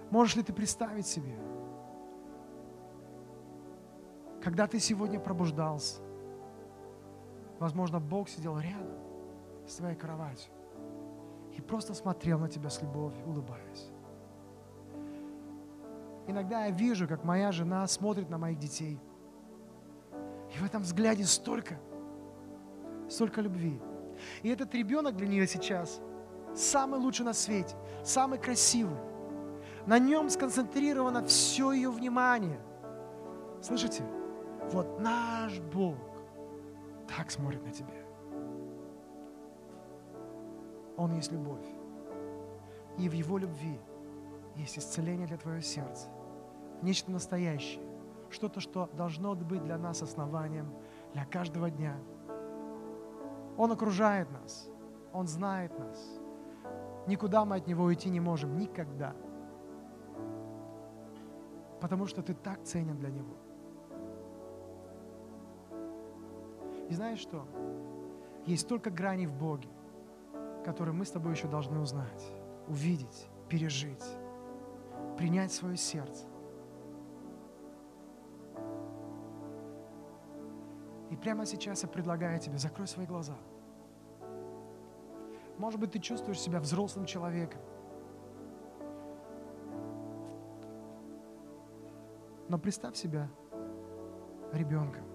[0.10, 1.38] Можешь ли ты представить себе,
[4.42, 6.02] когда ты сегодня пробуждался,
[7.60, 8.98] возможно, Бог сидел рядом
[9.68, 10.52] с твоей кроватью,
[11.56, 13.90] и просто смотрел на тебя с любовью, улыбаясь.
[16.28, 19.00] Иногда я вижу, как моя жена смотрит на моих детей.
[20.54, 21.80] И в этом взгляде столько,
[23.10, 23.80] столько любви.
[24.42, 26.02] И этот ребенок для нее сейчас
[26.54, 28.98] самый лучший на свете, самый красивый.
[29.86, 32.60] На нем сконцентрировано все ее внимание.
[33.62, 34.04] Слышите?
[34.72, 35.98] Вот наш Бог
[37.08, 38.05] так смотрит на тебя.
[40.98, 41.66] Он есть любовь.
[42.98, 43.80] И в Его любви
[44.56, 46.08] есть исцеление для твоего сердца.
[46.82, 47.84] Нечто настоящее.
[48.30, 50.74] Что-то, что должно быть для нас основанием
[51.14, 51.96] для каждого дня.
[53.58, 54.68] Он окружает нас.
[55.14, 56.20] Он знает нас.
[57.08, 58.58] Никуда мы от Него уйти не можем.
[58.58, 59.16] Никогда.
[61.86, 63.36] потому что ты так ценен для Него.
[66.90, 67.46] И знаешь что?
[68.46, 69.70] Есть столько граней в Боге,
[70.66, 72.26] которые мы с тобой еще должны узнать,
[72.68, 74.04] увидеть, пережить,
[75.16, 76.26] принять свое сердце.
[81.12, 83.38] И прямо сейчас я предлагаю тебе, закрой свои глаза.
[85.60, 87.62] Может быть, ты чувствуешь себя взрослым человеком.
[92.50, 93.30] Но представь себя
[94.52, 95.15] ребенком.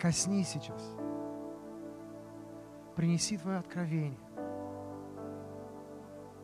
[0.00, 0.96] Коснись сейчас,
[2.96, 4.18] принеси Твое откровение,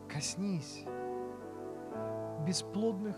[0.07, 0.85] коснись
[2.45, 3.17] бесплодных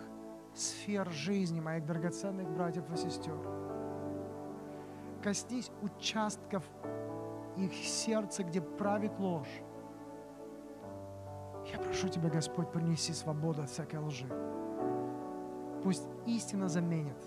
[0.54, 3.38] сфер жизни моих драгоценных братьев и сестер.
[5.22, 6.64] Коснись участков
[7.58, 9.62] их сердца, где правит ложь.
[11.72, 14.28] Я прошу Тебя, Господь, принеси свободу от всякой лжи.
[15.84, 17.18] Пусть истина заменит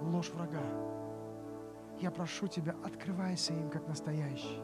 [0.00, 0.62] ложь врага.
[2.00, 4.62] Я прошу Тебя, открывайся им как настоящий.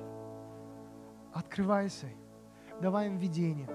[1.32, 2.08] Открывайся.
[2.80, 3.68] Давай им видение.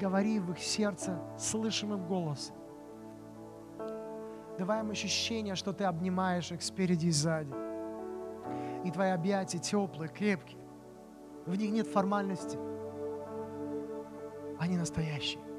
[0.00, 2.56] Говори в их сердце слышимым голосом.
[4.58, 7.54] Давай им ощущение, что ты обнимаешь их спереди и сзади.
[8.84, 10.60] И твои объятия теплые, крепкие.
[11.46, 12.58] В них нет формальности.
[14.58, 15.51] Они настоящие.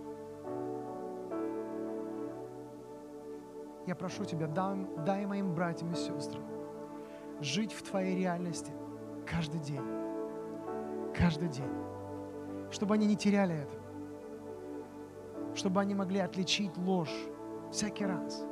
[3.85, 6.43] Я прошу Тебя, дай, дай моим братьям и сестрам
[7.43, 8.71] жить в Твоей реальности
[9.25, 9.83] каждый день.
[11.13, 11.71] Каждый день.
[12.71, 13.77] Чтобы они не теряли это.
[15.55, 17.13] Чтобы они могли отличить ложь
[17.71, 18.45] всякий раз.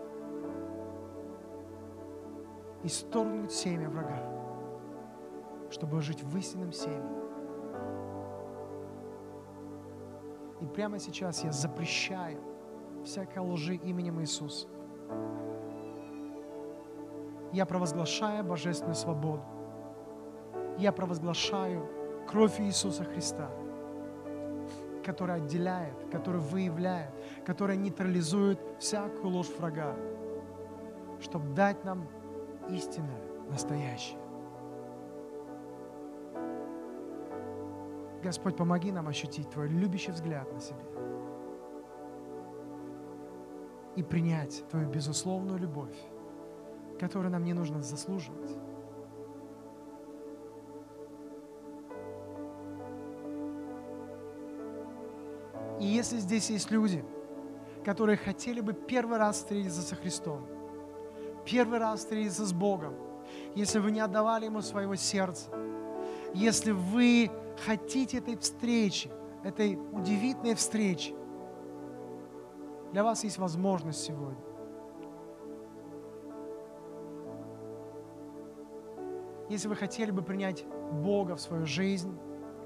[2.84, 4.22] И сторгнуть семя врага.
[5.72, 7.22] Чтобы жить в истинном семени.
[10.60, 12.40] И прямо сейчас я запрещаю
[13.04, 14.68] всякой лжи именем Иисуса.
[17.54, 19.44] Я провозглашаю божественную свободу.
[20.78, 21.88] Я провозглашаю
[22.30, 23.50] кровь Иисуса Христа,
[25.04, 27.12] которая отделяет, которая выявляет,
[27.46, 29.96] которая нейтрализует всякую ложь врага,
[31.20, 32.08] чтобы дать нам
[32.70, 34.18] истинное, настоящее.
[38.24, 41.11] Господь, помоги нам ощутить Твой любящий взгляд на себя
[43.96, 45.96] и принять Твою безусловную любовь,
[47.00, 48.58] которую нам не нужно заслуживать.
[55.80, 57.04] И если здесь есть люди,
[57.84, 60.46] которые хотели бы первый раз встретиться со Христом,
[61.44, 62.94] первый раз встретиться с Богом,
[63.56, 65.50] если вы не отдавали Ему своего сердца,
[66.34, 67.32] если вы
[67.66, 69.10] хотите этой встречи,
[69.44, 71.16] этой удивительной встречи,
[72.92, 74.44] для вас есть возможность сегодня.
[79.50, 80.66] Если вы хотели бы принять
[81.04, 82.18] Бога в свою жизнь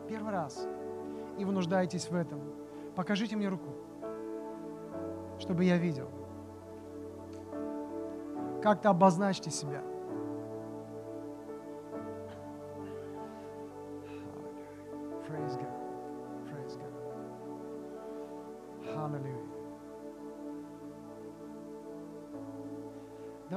[0.07, 0.67] первый раз,
[1.37, 2.39] и вы нуждаетесь в этом,
[2.95, 3.69] покажите мне руку,
[5.39, 6.09] чтобы я видел.
[8.61, 9.83] Как-то обозначьте себя.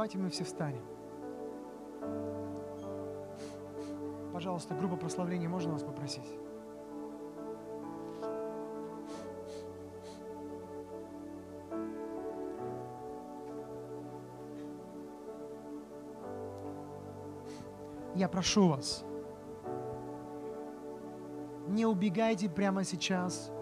[0.09, 0.83] Давайте мы все встанем.
[4.33, 6.25] Пожалуйста, группа прославления, можно вас попросить?
[18.15, 19.05] Я прошу вас,
[21.67, 23.53] не убегайте прямо сейчас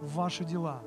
[0.00, 0.84] в ваши дела.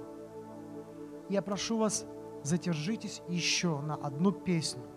[1.27, 2.05] Я прошу вас,
[2.41, 4.89] задержитесь еще на одну песню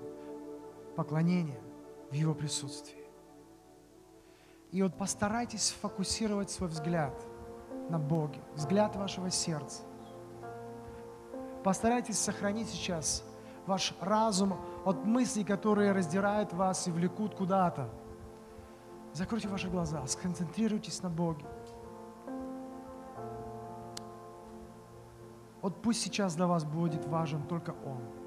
[0.97, 1.61] поклонения
[2.11, 3.03] в Его присутствии.
[4.71, 7.15] И вот постарайтесь сфокусировать свой взгляд
[7.91, 9.83] на Боге, взгляд вашего сердца.
[11.63, 13.23] Постарайтесь сохранить сейчас
[13.67, 17.89] ваш разум от мыслей, которые раздирают вас и влекут куда-то.
[19.13, 21.45] Закройте ваши глаза, сконцентрируйтесь на Боге.
[25.61, 28.22] Вот пусть сейчас для вас будет важен только Он.